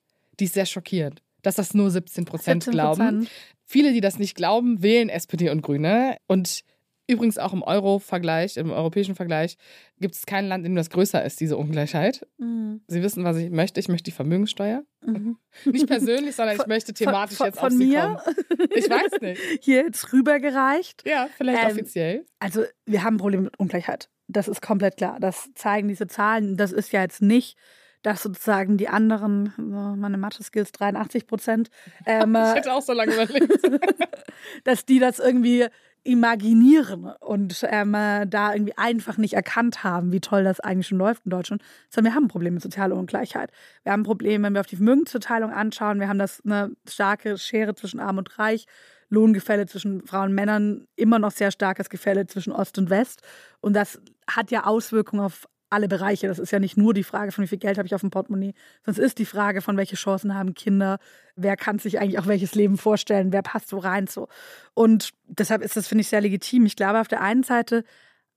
[0.40, 3.28] die ist sehr schockierend dass das nur 17 Prozent glauben.
[3.64, 6.16] Viele, die das nicht glauben, wählen SPD und Grüne.
[6.26, 6.64] Und
[7.08, 9.56] übrigens auch im Euro-Vergleich, im europäischen Vergleich,
[9.98, 12.26] gibt es kein Land, in dem das größer ist, diese Ungleichheit.
[12.38, 12.82] Mhm.
[12.86, 13.80] Sie wissen, was ich möchte.
[13.80, 14.84] Ich möchte die Vermögenssteuer.
[15.04, 15.38] Mhm.
[15.64, 18.20] Nicht persönlich, sondern ich möchte thematisch von, von, jetzt auf von Sie mir?
[18.24, 18.68] kommen.
[18.74, 19.40] Ich weiß nicht.
[19.62, 21.02] Hier jetzt rübergereicht.
[21.06, 22.26] Ja, vielleicht ähm, offiziell.
[22.38, 24.10] Also wir haben ein Problem mit Ungleichheit.
[24.28, 25.18] Das ist komplett klar.
[25.18, 26.56] Das zeigen diese Zahlen.
[26.56, 27.56] Das ist ja jetzt nicht
[28.02, 31.70] dass sozusagen die anderen, meine Mathe-Skills 83 Prozent.
[32.06, 33.60] Ähm, ich hätte auch so lange überlegt.
[34.64, 35.66] dass die das irgendwie
[36.04, 41.26] imaginieren und ähm, da irgendwie einfach nicht erkannt haben, wie toll das eigentlich schon läuft
[41.26, 43.50] in Deutschland, sondern wir haben ein Problem mit sozialer Ungleichheit.
[43.82, 47.36] Wir haben ein Problem, wenn wir auf die Vermögensverteilung anschauen, wir haben das eine starke
[47.36, 48.66] Schere zwischen Arm und Reich,
[49.10, 53.22] Lohngefälle zwischen Frauen und Männern, immer noch sehr starkes Gefälle zwischen Ost und West.
[53.60, 56.28] Und das hat ja Auswirkungen auf alle Bereiche.
[56.28, 58.10] Das ist ja nicht nur die Frage von wie viel Geld habe ich auf dem
[58.10, 58.54] Portemonnaie,
[58.84, 60.98] es ist die Frage von welche Chancen haben Kinder,
[61.36, 64.28] wer kann sich eigentlich auch welches Leben vorstellen, wer passt so rein so.
[64.74, 66.66] Und deshalb ist das finde ich sehr legitim.
[66.66, 67.84] Ich glaube auf der einen Seite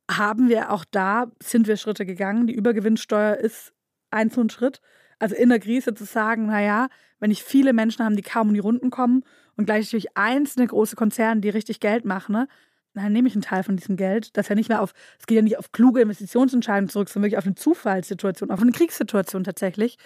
[0.10, 2.48] haben wir auch da sind wir Schritte gegangen.
[2.48, 3.74] Die Übergewinnsteuer ist
[4.10, 4.82] ein so ein Schritt.
[5.20, 6.88] Also in der Krise zu sagen, naja,
[7.20, 9.24] wenn ich viele Menschen habe, die kaum in die Runden kommen
[9.56, 12.48] und gleichzeitig einzelne große Konzerne, die richtig Geld machen, ne,
[12.94, 15.38] dann nehme ich einen Teil von diesem Geld, das ja nicht mehr auf, es geht
[15.38, 19.98] ja nicht auf kluge Investitionsentscheidungen zurück, sondern wirklich auf eine Zufallssituation, auf eine Kriegssituation tatsächlich.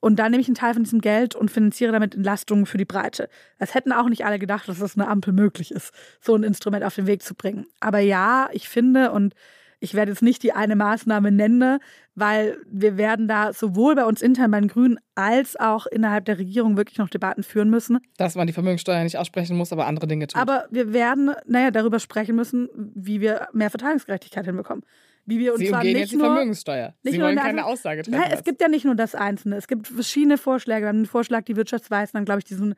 [0.00, 2.84] Und dann nehme ich einen Teil von diesem Geld und finanziere damit Entlastungen für die
[2.84, 3.28] Breite.
[3.58, 6.84] Das hätten auch nicht alle gedacht, dass das eine Ampel möglich ist, so ein Instrument
[6.84, 7.66] auf den Weg zu bringen.
[7.80, 9.34] Aber ja, ich finde und
[9.80, 11.78] ich werde jetzt nicht die eine Maßnahme nennen,
[12.14, 16.38] weil wir werden da sowohl bei uns intern bei den Grünen als auch innerhalb der
[16.38, 17.98] Regierung wirklich noch Debatten führen müssen.
[18.16, 20.40] Dass man die Vermögenssteuer nicht aussprechen muss, aber andere Dinge tut.
[20.40, 24.84] Aber wir werden, naja, darüber sprechen müssen, wie wir mehr Verteilungsgerechtigkeit hinbekommen
[25.26, 26.94] wie wir uns Sie zwar umgehen nicht jetzt die nur, Vermögenssteuer.
[27.02, 28.18] Sie wollen keine Aussage treffen.
[28.20, 29.56] Nein, es gibt ja nicht nur das Einzelne.
[29.56, 30.82] Es gibt verschiedene Vorschläge.
[30.82, 32.74] Wir haben den Vorschlag, die Wirtschaftsweisen dann, glaube ich, diesen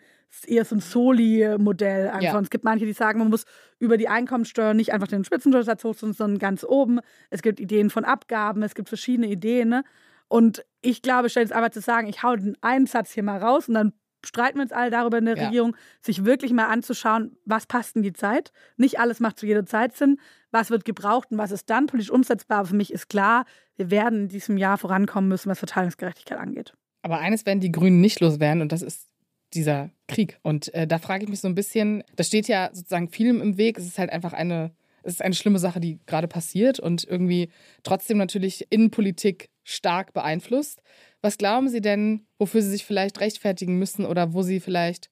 [0.47, 2.23] eher so ein Soli-Modell anschauen.
[2.23, 2.41] Ja.
[2.41, 3.45] Es gibt manche, die sagen, man muss
[3.79, 7.01] über die Einkommensteuer nicht einfach den Spitzensteuersatz hochziehen, sondern ganz oben.
[7.31, 9.69] Es gibt Ideen von Abgaben, es gibt verschiedene Ideen.
[9.69, 9.85] Ne?
[10.29, 13.39] Und ich glaube, statt jetzt einfach zu sagen, ich hau den einen Satz hier mal
[13.39, 13.93] raus und dann
[14.27, 15.47] streiten wir uns alle darüber in der ja.
[15.47, 18.53] Regierung, sich wirklich mal anzuschauen, was passt in die Zeit.
[18.77, 20.19] Nicht alles macht zu jeder Zeit Sinn.
[20.51, 22.59] Was wird gebraucht und was ist dann politisch umsetzbar?
[22.59, 23.45] Aber für mich ist klar,
[23.77, 26.75] wir werden in diesem Jahr vorankommen müssen, was Verteilungsgerechtigkeit angeht.
[27.03, 29.09] Aber eines werden die Grünen nicht loswerden und das ist
[29.55, 30.39] dieser Krieg.
[30.43, 33.57] Und äh, da frage ich mich so ein bisschen, da steht ja sozusagen vielem im
[33.57, 33.79] Weg.
[33.79, 34.73] Es ist halt einfach eine,
[35.03, 37.51] es ist eine schlimme Sache, die gerade passiert und irgendwie
[37.83, 40.83] trotzdem natürlich Innenpolitik stark beeinflusst.
[41.23, 45.11] Was glauben Sie denn, wofür Sie sich vielleicht rechtfertigen müssen oder wo Sie vielleicht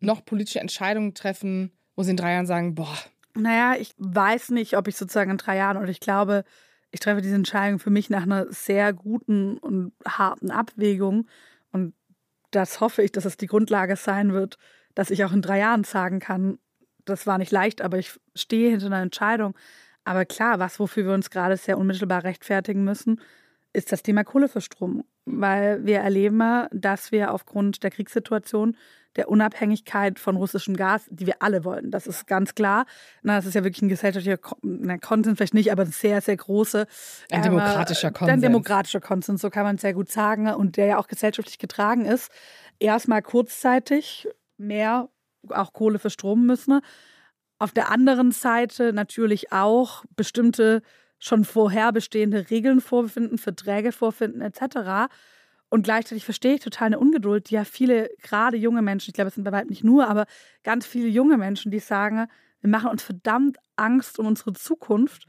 [0.00, 2.96] noch politische Entscheidungen treffen, wo Sie in drei Jahren sagen, boah.
[3.34, 6.44] Naja, ich weiß nicht, ob ich sozusagen in drei Jahren oder ich glaube,
[6.90, 11.26] ich treffe diese Entscheidung für mich nach einer sehr guten und harten Abwägung.
[11.72, 11.94] Und
[12.50, 14.58] das hoffe ich, dass es die Grundlage sein wird,
[14.94, 16.58] dass ich auch in drei Jahren sagen kann,
[17.04, 19.56] das war nicht leicht, aber ich stehe hinter einer Entscheidung.
[20.04, 23.20] Aber klar, was, wofür wir uns gerade sehr unmittelbar rechtfertigen müssen,
[23.72, 25.04] ist das Thema Kohleverstromung.
[25.24, 28.76] Weil wir erleben, dass wir aufgrund der Kriegssituation
[29.16, 31.90] der Unabhängigkeit von russischem Gas, die wir alle wollen.
[31.90, 32.86] Das ist ganz klar.
[33.22, 36.36] Na, das ist ja wirklich ein gesellschaftlicher na, Konsens, vielleicht nicht, aber ein sehr, sehr
[36.36, 36.86] große.
[37.30, 38.32] Ein äh, demokratischer Konsens.
[38.32, 40.48] Ein demokratischer Konsens, so kann man es sehr gut sagen.
[40.48, 42.30] Und der ja auch gesellschaftlich getragen ist.
[42.78, 45.08] Erstmal kurzzeitig mehr
[45.48, 46.80] auch Kohle für Strom müssen.
[47.58, 50.82] Auf der anderen Seite natürlich auch bestimmte
[51.22, 55.08] schon vorher bestehende Regeln vorfinden, Verträge vorfinden etc.
[55.68, 59.28] Und gleichzeitig verstehe ich total eine Ungeduld, die ja viele, gerade junge Menschen, ich glaube,
[59.28, 60.26] es sind bei weitem nicht nur, aber
[60.64, 62.26] ganz viele junge Menschen, die sagen,
[62.60, 65.26] wir machen uns verdammt Angst um unsere Zukunft.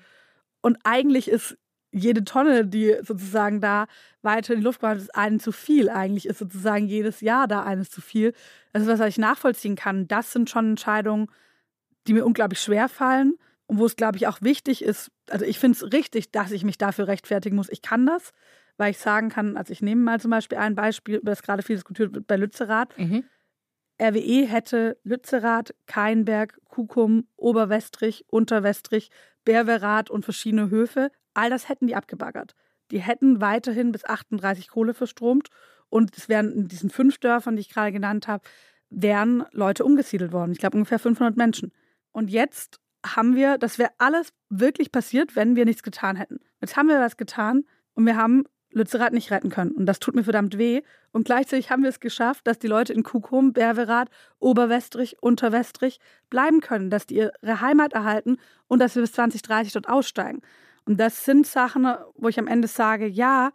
[0.62, 1.58] Und eigentlich ist
[1.92, 3.86] jede Tonne, die sozusagen da
[4.24, 5.90] weiter in die Luft kommt, ist einen zu viel.
[5.90, 8.34] Eigentlich ist sozusagen jedes Jahr da eines zu viel.
[8.72, 10.08] Das ist was, was ich nachvollziehen kann.
[10.08, 11.28] Das sind schon Entscheidungen,
[12.08, 13.36] die mir unglaublich schwer fallen
[13.74, 15.12] und wo es, glaube ich, auch wichtig ist.
[15.30, 17.70] Also ich finde es richtig, dass ich mich dafür rechtfertigen muss.
[17.70, 18.32] Ich kann das
[18.78, 21.64] weil ich sagen kann, also ich nehme mal zum Beispiel ein Beispiel, über das gerade
[21.64, 22.98] viel diskutiert wird bei Lützerath.
[22.98, 23.24] Mhm.
[24.02, 29.10] RWE hätte Lützerath, Keinberg, Kukum, Oberwestrich, Unterwestrich,
[29.46, 32.56] Berwerath und verschiedene Höfe, all das hätten die abgebaggert.
[32.92, 35.50] Die hätten weiterhin bis 38 Kohle verstromt
[35.90, 38.44] und es wären in diesen fünf Dörfern, die ich gerade genannt habe,
[38.90, 40.52] wären Leute umgesiedelt worden.
[40.52, 41.72] Ich glaube ungefähr 500 Menschen.
[42.12, 46.40] Und jetzt haben wir, das wäre alles wirklich passiert, wenn wir nichts getan hätten.
[46.62, 49.72] Jetzt haben wir was getan und wir haben Lützerath nicht retten können.
[49.72, 50.82] Und das tut mir verdammt weh.
[51.12, 56.00] Und gleichzeitig haben wir es geschafft, dass die Leute in Kukum, Berwerath, Oberwestrich, Unterwestrich
[56.30, 58.38] bleiben können, dass die ihre Heimat erhalten
[58.68, 60.42] und dass wir bis 2030 dort aussteigen.
[60.86, 63.52] Und das sind Sachen, wo ich am Ende sage, ja,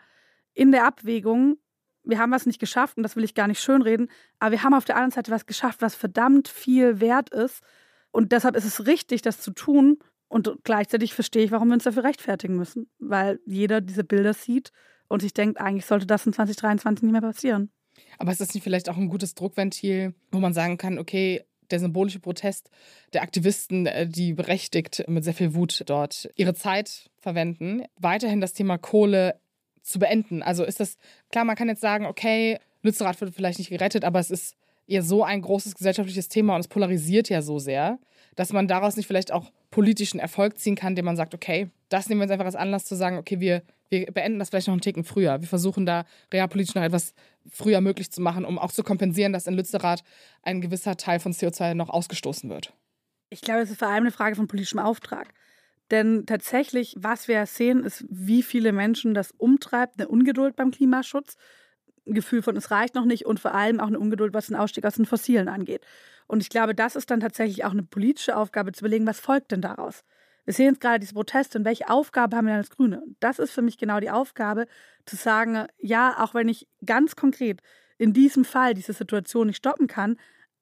[0.55, 1.59] in der Abwägung,
[2.05, 4.75] wir haben was nicht geschafft und das will ich gar nicht schönreden, aber wir haben
[4.75, 7.63] auf der anderen Seite was geschafft, was verdammt viel wert ist.
[8.11, 9.99] Und deshalb ist es richtig, das zu tun.
[10.29, 14.73] Und gleichzeitig verstehe ich, warum wir uns dafür rechtfertigen müssen, weil jeder diese Bilder sieht
[15.09, 17.71] und ich denke, eigentlich sollte das in 2023 nicht mehr passieren.
[18.19, 21.81] Aber ist das nicht vielleicht auch ein gutes Druckventil, wo man sagen kann, okay, der
[21.81, 22.71] symbolische Protest
[23.13, 28.55] der Aktivisten, äh, die berechtigt mit sehr viel Wut dort ihre Zeit verwenden, weiterhin das
[28.55, 29.41] Thema Kohle
[29.83, 30.43] zu beenden?
[30.43, 30.97] Also ist das,
[31.31, 34.57] klar, man kann jetzt sagen, okay, Lützerath wird vielleicht nicht gerettet, aber es ist
[34.89, 37.99] ja so ein großes gesellschaftliches Thema und es polarisiert ja so sehr,
[38.35, 42.09] dass man daraus nicht vielleicht auch politischen Erfolg ziehen kann, indem man sagt, okay, das
[42.09, 44.75] nehmen wir jetzt einfach als Anlass zu sagen, okay, wir, wir beenden das vielleicht noch
[44.75, 45.41] einen Ticken früher.
[45.41, 47.15] Wir versuchen da realpolitisch noch etwas
[47.51, 50.03] früher möglich zu machen, um auch zu kompensieren, dass in Lützerath
[50.43, 52.73] ein gewisser Teil von CO2 noch ausgestoßen wird.
[53.31, 55.35] Ich glaube, es ist vor allem eine Frage von politischem Auftrag.
[55.91, 61.37] Denn tatsächlich, was wir sehen, ist, wie viele Menschen das umtreibt, eine Ungeduld beim Klimaschutz,
[62.09, 64.57] ein Gefühl von, es reicht noch nicht und vor allem auch eine Ungeduld, was den
[64.57, 65.85] Ausstieg aus den Fossilen angeht.
[66.27, 69.53] Und ich glaube, das ist dann tatsächlich auch eine politische Aufgabe zu überlegen, was folgt
[69.53, 70.05] denn daraus?
[70.45, 73.03] Wir sehen jetzt gerade diese Proteste und welche Aufgabe haben wir als Grüne?
[73.21, 74.67] Das ist für mich genau die Aufgabe,
[75.05, 77.61] zu sagen, ja, auch wenn ich ganz konkret
[77.99, 80.17] in diesem Fall diese Situation nicht stoppen kann,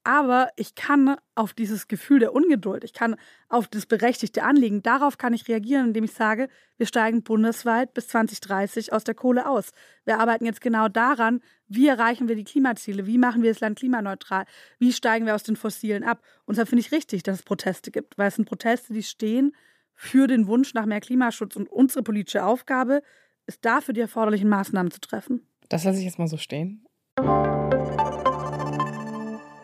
[0.06, 3.16] aber ich kann auf dieses Gefühl der Ungeduld, ich kann
[3.48, 8.06] auf das berechtigte Anliegen, darauf kann ich reagieren, indem ich sage, wir steigen bundesweit bis
[8.06, 9.72] 2030 aus der Kohle aus.
[10.04, 13.80] Wir arbeiten jetzt genau daran, wie erreichen wir die Klimaziele, wie machen wir das Land
[13.80, 14.44] klimaneutral,
[14.78, 16.22] wie steigen wir aus den Fossilen ab.
[16.44, 19.56] Und da finde ich richtig, dass es Proteste gibt, weil es sind Proteste, die stehen
[19.92, 21.56] für den Wunsch nach mehr Klimaschutz.
[21.56, 23.02] Und unsere politische Aufgabe
[23.46, 25.48] ist dafür, die erforderlichen Maßnahmen zu treffen.
[25.68, 26.86] Das lasse ich jetzt mal so stehen.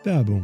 [0.03, 0.43] Tá bom.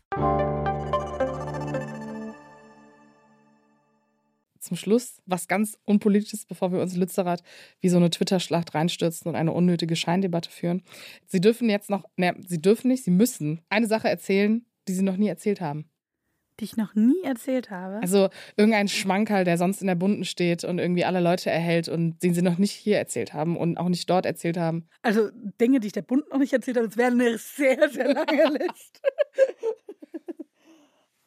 [4.61, 7.41] Zum Schluss was ganz Unpolitisches, bevor wir uns Lützerath
[7.79, 10.83] wie so eine Twitter-Schlacht reinstürzen und eine unnötige Scheindebatte führen.
[11.25, 15.01] Sie dürfen jetzt noch, ne, Sie dürfen nicht, Sie müssen eine Sache erzählen, die Sie
[15.03, 15.89] noch nie erzählt haben.
[16.59, 18.01] Die ich noch nie erzählt habe.
[18.03, 22.21] Also irgendein Schmankerl, der sonst in der Bunden steht und irgendwie alle Leute erhält und
[22.21, 24.87] den Sie noch nicht hier erzählt haben und auch nicht dort erzählt haben.
[25.01, 28.13] Also Dinge, die ich der Bund noch nicht erzählt habe, das wäre eine sehr, sehr
[28.13, 29.01] lange Liste.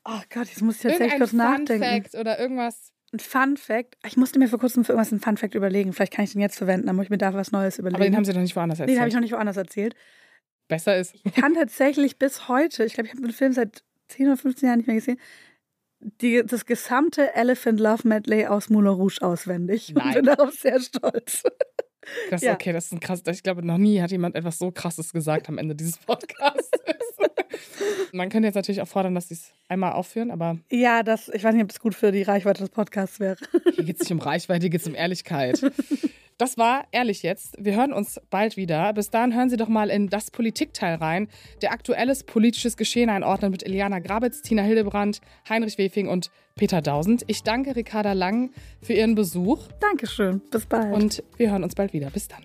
[0.05, 1.82] oh Gott, jetzt muss ich tatsächlich kurz Fun nachdenken.
[1.82, 2.93] Fact oder irgendwas.
[3.15, 3.97] Ein Fun Fact.
[4.05, 5.93] Ich musste mir vor kurzem für irgendwas einen Fun Fact überlegen.
[5.93, 7.97] Vielleicht kann ich den jetzt verwenden, dann muss ich mir dafür was Neues überlegen.
[7.97, 8.99] Aber den haben Sie noch nicht woanders Den erzählt.
[9.01, 9.95] habe ich noch nicht woanders erzählt.
[10.67, 11.15] Besser ist.
[11.23, 14.67] Ich kann tatsächlich bis heute, ich glaube, ich habe den Film seit 10 oder 15
[14.67, 15.19] Jahren nicht mehr gesehen,
[16.01, 19.93] die, das gesamte Elephant Love Medley aus Moulin Rouge auswendig.
[19.95, 20.07] Nein.
[20.09, 21.45] Und bin darauf sehr stolz.
[22.31, 22.53] Das, Ja.
[22.53, 23.23] Okay, das ist ein krass.
[23.27, 26.71] Ich glaube, noch nie hat jemand etwas so krasses gesagt am Ende dieses Podcasts.
[28.13, 31.43] Man könnte jetzt natürlich auch fordern, dass sie es einmal aufführen, aber Ja, das, ich
[31.43, 33.37] weiß nicht, ob das gut für die Reichweite des Podcasts wäre.
[33.75, 35.61] hier geht es nicht um Reichweite, hier geht es um Ehrlichkeit.
[36.37, 37.55] Das war ehrlich jetzt.
[37.61, 38.93] Wir hören uns bald wieder.
[38.93, 41.29] Bis dahin hören Sie doch mal in das Politikteil rein,
[41.63, 47.23] der aktuelles politisches Geschehen einordnet mit Eliana Grabitz, Tina Hildebrand, Heinrich Wefing und Peter Dausend.
[47.29, 48.51] Ich danke Ricarda Lang
[48.83, 50.41] für Ihren Besuch Dankeschön.
[50.51, 50.93] Bis bald.
[50.93, 52.11] und wir hören uns bald wieder.
[52.11, 52.45] Bis dann.